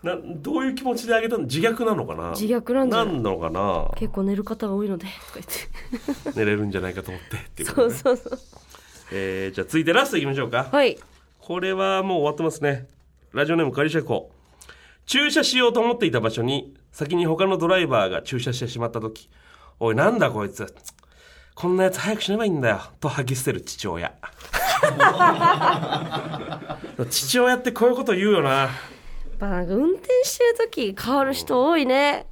[0.03, 1.43] などういう気持ちであげたの？
[1.43, 2.31] 自虐なのかな？
[2.31, 3.13] 自虐なんじゃない？
[3.13, 3.91] なんのかな？
[3.97, 6.39] 結構寝る方が多いのでとか言って。
[6.39, 7.37] 寝れるんじゃないかと思って。
[7.37, 7.93] っていうこそとね。
[7.93, 8.39] うそうそう。
[9.13, 10.69] えーじゃあ続いてラストいきましょうか。
[10.71, 10.97] はい。
[11.39, 12.87] これはもう終わってますね。
[13.33, 14.31] ラジオネームカリシャコ
[15.05, 19.29] 駐車しようと思っていた場所に先に他のドライバーが駐車してしまった時。
[19.79, 20.73] おいなんだこいつ。
[21.53, 22.81] こんなやつ早く死ねばいいんだよ。
[22.99, 24.13] と吐き捨てる父親。
[27.09, 28.69] 父親ってこういうこと言うよな
[29.41, 32.27] ぱなんか運転してる時変わる人多いね。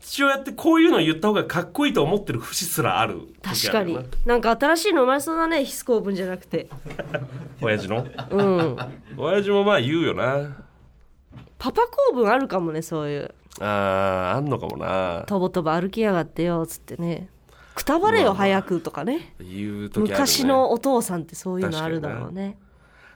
[0.00, 3.94] 父親ってこういうの言った方がかっこいいと思ってる節すらある時確かに。
[3.94, 6.68] ななんか新しいの生まれそうだね必須公文じゃなくて。
[7.60, 8.06] 親父の？
[8.30, 8.76] うん。
[9.16, 10.64] 親父もまあ言うよな。
[11.58, 13.34] パパ公文あるかもねそういう。
[13.60, 15.24] あーあんのかもな。
[15.26, 17.28] とぼとぼ歩きやがってよつってね。
[17.74, 19.34] くたばれよ早くとかね。
[19.40, 22.56] 言う時ある、ね、昔のお父さんってそういうのあるだろうね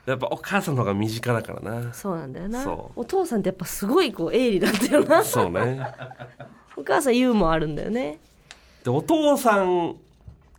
[0.09, 1.93] やっぱお母さんの方が身近だからな。
[1.93, 2.63] そうなんだよな。
[2.63, 2.99] そう。
[3.01, 5.23] お父さんってやっぱすごいこう鋭利なんだよな。
[5.23, 5.79] そうね。
[6.75, 8.19] お母さんユーモアあるんだよね。
[8.83, 9.97] でお父さん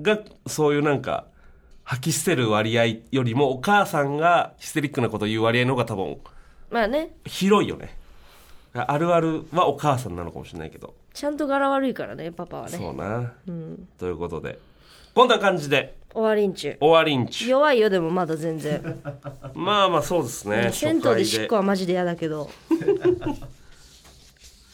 [0.01, 1.27] がそういうなんか
[1.83, 6.19] 吐き捨てる割合よりもお母さんがヒステリックなこと言う割合の方が多分
[6.71, 7.11] まあね。
[7.25, 7.97] 広いよね。
[8.73, 12.79] あるあるはお母さんなのかもしれないけど、ちゃんと柄悪いからねパパはね。
[12.79, 13.33] そうな、
[13.99, 14.61] ということで。
[15.13, 16.71] こんな感じで終わりんち。
[16.71, 17.47] ゅ終わりんち。
[17.47, 19.01] ゅ弱いよでもまだ全然。
[19.55, 20.71] まあまあそうですね。
[20.73, 22.51] 銭湯でしっこはマジで嫌だけど。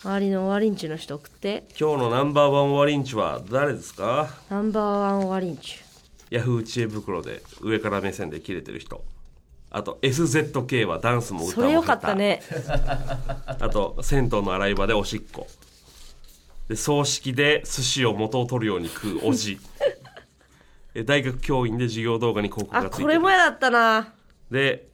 [0.04, 1.64] 周りの終わりんちゅの人送って。
[1.78, 4.28] 今日のナンバーワン終わりんちゅは誰ですか？
[4.48, 5.76] ナンバーワン終わりんち。
[5.76, 9.04] ゅヤフー知恵袋で上から目線で切れてる人。
[9.70, 12.40] あと SZK はダンスも歌もそれよかったね。
[13.46, 15.48] あと銭湯の洗い場でおしっこ。
[16.68, 19.58] で葬式で寿司を元を取るように食うおじ。
[19.80, 19.95] え
[21.04, 23.08] 大学教員で授業動画に広告がついてる。
[23.08, 24.12] れも嫌だったな。
[24.50, 24.88] で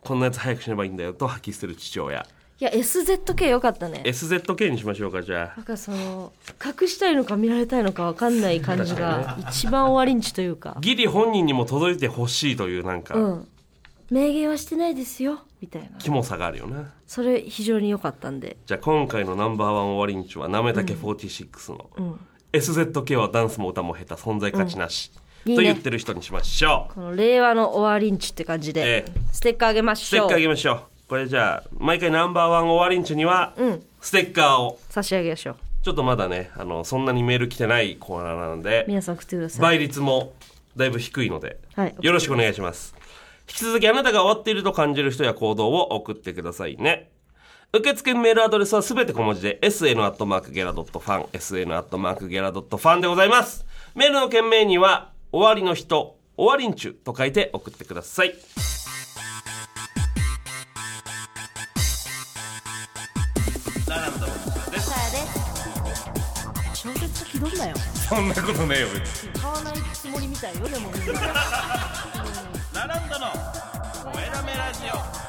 [0.00, 2.26] こんなやつ早く死ねばいいんだよと吐き捨てる父親。
[2.60, 4.02] いや SZK よかったね。
[4.04, 5.56] SZK にしましょうかじゃあ。
[5.56, 10.76] なんかその隠したいのか見られたいのか分かんない感じが一番終わりんちというか。
[10.80, 13.48] ギリ本人にも届いてほしいというなんか、うん。
[14.10, 15.98] 明言はしてないですよみたいな。
[15.98, 16.92] キモさがあるよな。
[17.06, 18.58] それ非常に良かったんで。
[18.66, 22.20] じゃあ今回のナンバーワン終わりんちはなめたけ46の、ん
[22.52, 25.12] SZK はダンスも歌も下手存在価値なし、
[25.44, 25.56] いいね。
[25.56, 26.94] と言ってる人にしましょう。
[26.94, 29.12] この令和の終わりんちって感じで、ええ。
[29.32, 30.06] ステッカーあげましょう。
[30.06, 30.80] ステッカーあげましょう。
[31.08, 34.78] これじゃあ毎回ナンバーワン終わりんちには、うんステッカーを。
[34.88, 35.56] 差し上げましょう。
[35.82, 40.34] ちょっとまだねあのそんなにメール来てないコーナーなので皆さん送ってください倍率も
[40.76, 41.94] だいぶ低いので、はい。
[42.00, 42.94] よろしくお願いします。
[43.48, 47.10] 引き続きあなたが終わっていると感じる人や行動を送ってくださいね
[47.72, 53.64] 受付メールアドレスはすべて小文字で sn.gera.fan sn.gera.fan でございます。
[53.94, 58.34] メールの件名には終わりの人終わりんちゅと書いて送ってください。
[63.88, 64.90] ラランドの時間です。
[66.74, 67.76] 小説気取んなよ。
[68.08, 69.32] そんなことねえよ別に。
[69.40, 70.90] 買わないつもりみたいよでも
[72.74, 73.26] ラランドの
[74.12, 75.19] 声だめラジオ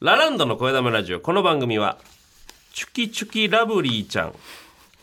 [0.00, 1.18] ラランドの声だめラジオ。
[1.18, 1.98] この番組は
[2.72, 4.34] チュキチュキラブリーちゃん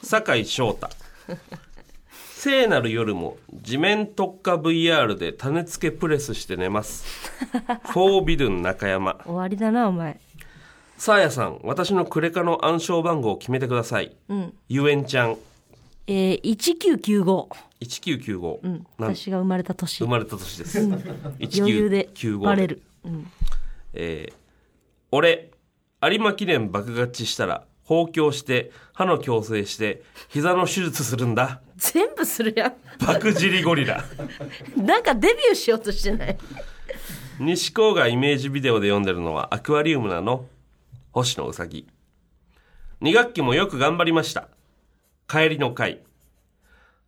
[0.02, 0.88] 酒井翔太
[2.32, 7.04] 聖なる夜も地面特化 VR で種付けプレスして寝ます。
[7.92, 9.20] フォービドゥン中山。
[9.26, 10.18] 終わりだなお前。
[10.96, 14.16] さあやさん私のクレカの暗証番号を決めてください、
[14.70, 15.36] ゆえんちゃん。
[16.08, 17.50] えー、1995
[17.82, 18.88] 1995、うん。
[18.98, 19.98] 私が生まれた年。
[19.98, 23.30] 生まれた年です、余裕で1995バレる、うん、
[23.94, 24.45] えー
[25.12, 25.52] 俺
[26.02, 31.62] 有馬記念爆勝ちしたら放狂して歯の矯正して膝の手術するんだ。
[31.78, 32.74] 全部するやん。
[33.06, 34.04] 爆尻ゴリラ。
[34.76, 36.38] なんかデビューしようとしてない？
[37.40, 40.46] 西高がイメージビデオで読んでるのはアクアリウムなの？
[41.12, 41.88] 星野うさぎ。
[43.02, 44.48] 2学期もよく頑張りました。
[45.28, 46.02] 帰りの会。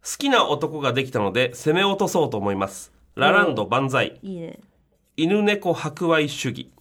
[0.04, 2.92] 好きな男ができたので攻め落とそうと思います。
[3.16, 4.20] ラランド万歳。
[4.22, 4.60] いいね。
[5.16, 6.72] 犬猫博愛主義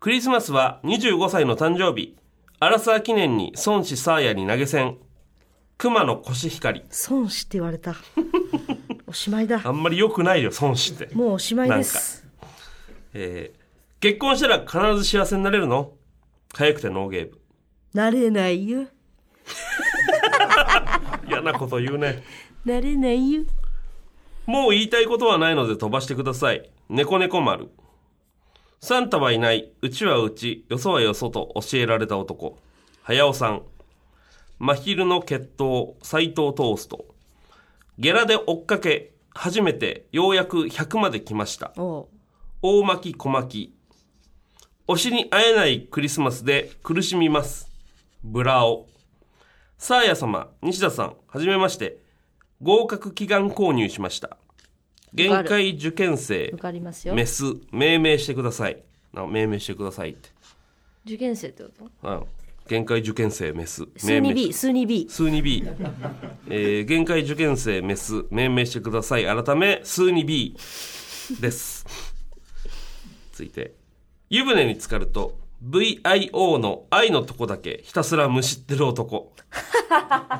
[0.00, 2.16] クリスマスは25歳の誕生日。
[2.58, 4.96] アラサー記念に孫子サーヤに投げ銭。
[5.76, 6.84] 熊のコシヒカリ。
[7.10, 7.94] 孫子って言われた。
[9.06, 9.60] おしまいだ。
[9.62, 11.14] あんまり良くないよ孫子って。
[11.14, 12.26] もうおしまいです。
[13.12, 13.60] えー
[14.00, 15.92] 結婚したら必ず幸せになれるの？
[16.54, 17.38] かゆくてノーゲーム。
[17.92, 18.86] なれないよ。
[21.28, 22.22] 嫌なこと言うね。
[22.64, 23.42] なれないよ。
[24.46, 26.70] もう言いたいことはないので飛ばしてください。
[26.88, 27.68] 猫猫丸
[28.82, 29.72] サンタはいない。
[29.82, 30.64] うちはうち。
[30.70, 32.58] よそはよそと教えられた男。
[33.02, 33.62] 早尾さん。
[34.58, 37.14] 真昼の決闘斎藤トースト。
[37.98, 39.12] ゲラで追っかけ。
[39.34, 41.72] 初めてようやく100まで来ました。
[41.76, 43.48] 大巻き小巻。
[43.48, 43.74] き
[44.88, 47.70] 推しに会えないクリスマスで苦しみます。
[48.24, 48.86] ブラオ。
[49.76, 51.98] サーヤ様西田さんはじめまして。
[52.62, 54.36] 合格祈願購入しました
[55.12, 57.14] 限界受験生受かりますよ。
[57.14, 58.82] メス命名してください。
[59.14, 60.28] あ命名してくださいって。
[61.04, 61.70] 受験生ってこ
[62.02, 62.08] と？
[62.08, 62.24] うん。
[62.68, 63.88] 限界受験生メス。
[63.96, 65.66] 数に B 数に B 数に B、
[66.48, 69.24] えー、限界受験生メス命名してください。
[69.24, 70.56] 改め数に B
[71.40, 71.84] です。
[73.32, 73.74] 続いて。
[74.28, 75.36] 湯船に浸かると
[75.68, 79.32] VIO の愛のとこだけひたすらむしってる男。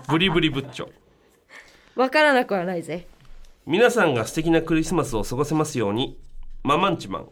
[0.09, 0.89] ブリブリブッチョ
[1.97, 3.09] わからなくはないぜ
[3.71, 6.19] 皆さんが素敵なクリスマスを過ごせますように。
[6.65, 7.29] ママンチマン。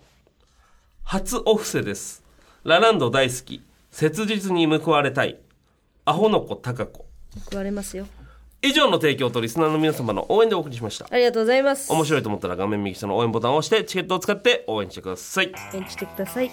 [1.02, 2.22] 初お布施です。
[2.62, 3.60] ラランド大好き。
[3.90, 5.40] 切実に報われたい。
[6.04, 7.06] アホの子高子。
[7.50, 8.06] 報われますよ。
[8.62, 11.08] 以上の提供とリスナーの皆様の応援でお送りしました。
[11.10, 11.92] ありがとうございます。
[11.92, 15.52] 面白いと思ったら画面右下の応援ボタンを押してチケットを使って応援してください。
[15.74, 16.52] 演じてください。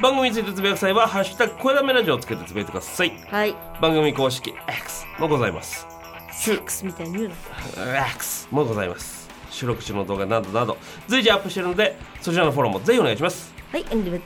[0.00, 3.10] 番組についてつぶやく際は「ハッシュタグ声だめラジオ」をつけてつぶやいてください。
[3.28, 3.54] はい。
[3.82, 5.86] 番組公式 X もございます。
[6.32, 8.06] セックスみたいに言うな。
[8.14, 9.17] X もございます
[9.58, 10.76] 収録中の動画などなど
[11.08, 13.52] 随時アップしているのでそちらのフォローもぜひお願いします。
[13.72, 14.20] はいエンディメッ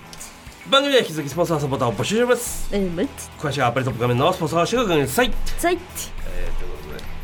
[0.71, 2.71] 番組では引き続きスポンサーサポーターを募集します。
[2.71, 5.33] トエンディメット詳しくはアプリトップ画面のスポンサーをしてください。
[5.59, 5.75] さい。
[5.75, 5.83] って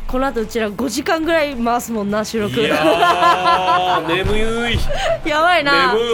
[0.07, 2.59] この後うちら5時間ぐらい回すもんな収録。
[2.59, 4.79] いやー眠い。
[5.29, 5.93] やばいな。
[5.93, 6.13] 眠い。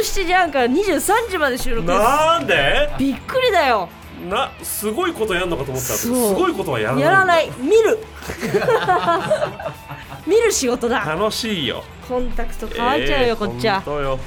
[0.00, 1.98] 17時半から23時まで収録です。
[1.98, 2.90] なんで？
[2.98, 3.90] びっくりだよ。
[4.28, 5.92] なすごいことやんのかと思った。
[5.92, 7.02] らすごいことはやらない。
[7.04, 7.50] やらない。
[7.60, 7.98] 見る
[10.28, 11.00] 見る仕事だ。
[11.00, 11.82] 楽しいよ。
[12.08, 13.80] コンタクト乾いちゃうよ、えーこっちは。
[13.80, 14.18] ほんとよ。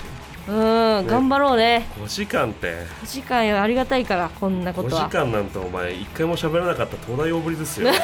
[0.47, 1.87] うん頑張ろうね。
[1.99, 2.73] 5時間って。
[3.03, 5.03] お時間よありがたいからこんなこ5とは。
[5.03, 7.89] 時間なんてお前一回も喋らなかった東大大ぶりですよ。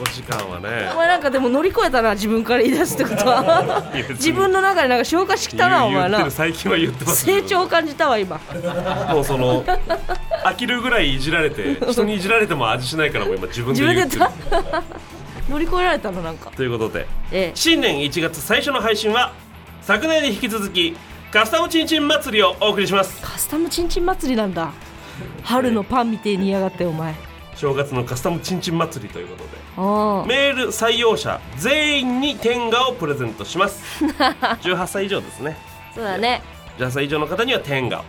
[0.00, 0.88] 5時間はね。
[0.92, 3.90] お前なんかでも乗り越えたな自分から言い出すってことは。
[4.10, 6.30] 自分の中でなんか消化してきたなお前な。
[6.30, 8.40] 最近は言ってます成長を感じたわ今。
[9.12, 9.62] もうその
[10.44, 14.50] 飽きるぐらいいじられて人にいじられても味しないからもう今自分で自分で言ってる。
[14.50, 14.82] 言った？
[15.50, 16.50] 乗り越えられたのなんか。
[16.52, 17.52] ということでええ。
[17.54, 19.32] 新年1月最初の配信は
[19.82, 20.96] 昨年に引き続き
[21.32, 23.20] カスタムチンチン祭りをお送りします。
[23.20, 24.72] カスタムチンチン祭りなんだ。
[25.42, 27.14] 春のパンみてえに嫌がってお前。
[27.56, 29.50] 正月のカスタムチンチン祭りということで
[30.28, 34.04] メール採用者全員に天下をプレゼントします。
[34.62, 35.56] 18歳以上ですね。
[35.94, 36.42] そうだね。
[36.78, 38.04] 18歳以上の方には天下を。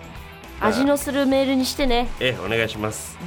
[0.62, 2.08] 味のするメールにしてね。
[2.20, 3.18] ええお願いします、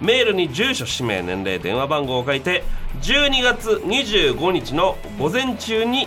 [0.00, 2.64] メールに住所氏名年齢電話番号を書いて
[3.00, 6.06] 12月25日の午前中に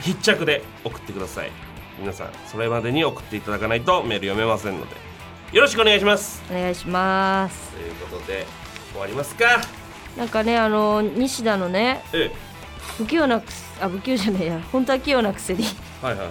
[0.00, 1.50] 必着で送ってください。
[1.98, 4.96] 皆さんそれまでに送っていただかないとメール読めませんので
[5.52, 6.42] よろしくお願いします。
[6.50, 7.70] お願いします。
[7.72, 8.46] ということで
[8.92, 9.60] 終わりますか。
[10.16, 12.52] なんかねあの西田のねええ。
[12.96, 15.64] 不器用なくせあ不器用じゃねえや本当は器用なくせに。
[16.00, 16.28] はいはいはい。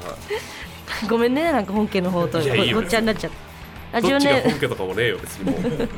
[1.07, 3.99] ごめんねなんか本家の方とごごっちゃになっちゃった。
[3.99, 5.61] ラジオどっちがネーム本家とかもねえよ別にもう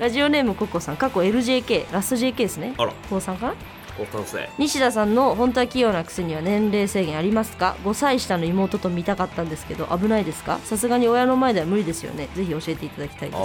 [0.00, 2.72] ラジオネームココさん過去 LJK ラスト JK ですね。
[2.78, 2.92] あら。
[3.10, 3.54] 高さんかな？
[4.56, 10.58] 西田さんの本当は器用なくせには年齢制限ありますか？5歳下の妹と見たかったんですけど危ないですか？
[10.64, 12.28] さすがに親の前では無理ですよね。
[12.34, 13.44] ぜひ教えていただきたいあで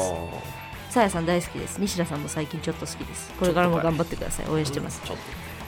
[0.87, 0.93] す。
[0.93, 1.77] さやさん大好きです。
[1.81, 3.33] 西田さんも最近ちょっと好きです。
[3.37, 4.45] これからも頑張ってください。
[4.47, 5.01] 応援してます。
[5.03, 5.17] ちょっ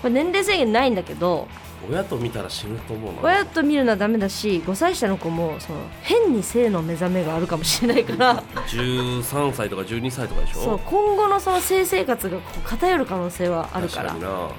[0.02, 1.48] これ年齢制限ないんだけどと
[1.90, 3.22] 親と見たら死ぬと思うな。
[3.22, 8.44] 親と見るのはダメだし5歳下の子もその変に性の目覚めがあるかもしれないから。
[8.68, 10.62] 13歳とか12歳とかでしょ？
[10.62, 14.16] そう今後のその性生活がこう偏る可能性はあるから。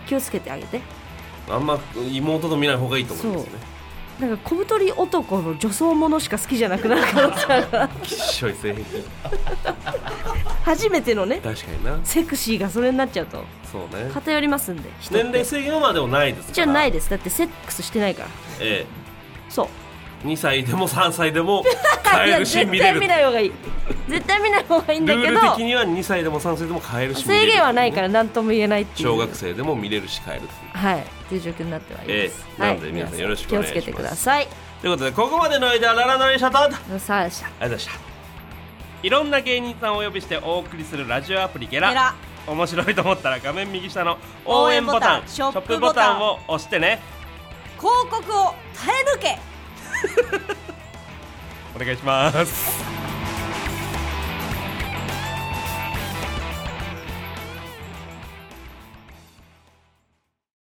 [0.06, 0.80] 気をつけてあげて。
[1.50, 1.78] あんま
[2.12, 3.50] 妹と見ない方がいいと思いますね
[4.20, 8.84] なんか小太り男の女装ものしか好きじゃなくなる可能性い性癖
[10.64, 11.40] 初めてのね。
[11.42, 11.98] 確かにな。
[12.04, 13.42] セクシーがそれになっちゃうと。
[13.70, 14.10] そうね。
[14.12, 16.54] 偏りますんで年齢制限はまあでもないですから。
[16.54, 17.08] じゃないです。
[17.10, 18.28] だってセックスしてないから。
[18.60, 18.84] え
[19.48, 19.66] そう。
[19.66, 19.87] え
[20.24, 21.64] 2歳でも3歳でも い
[22.02, 23.52] 買えやるし見れる絶対見ない方がいい。
[24.08, 29.08] 絶対見ない方がいいんだルけどール的には2歳でも3歳でも買えるし見れる制限はないから何とも言えないっていう。
[29.08, 30.86] 小学生でも見れるし買えるっていう。
[30.86, 30.98] はい。
[30.98, 33.74] っていう状況になってはいます、ええはいなので皆さんよろしくお願いします。
[33.74, 34.48] 気をつけてください。
[34.80, 36.58] ということでここまでの間ララナレーションと。
[36.58, 37.92] ありがとうございました。
[39.02, 41.90] いろんな芸人さんをお呼びしてお送りするラジオアプリゲラ。
[41.90, 42.14] ゲラ。
[42.46, 47.00] 面白いと思ったら画面右下の応援ボタン応援ボタンショップボタンを押してね。
[47.78, 49.38] 広告を耐え抜け
[51.74, 53.17] お願いします。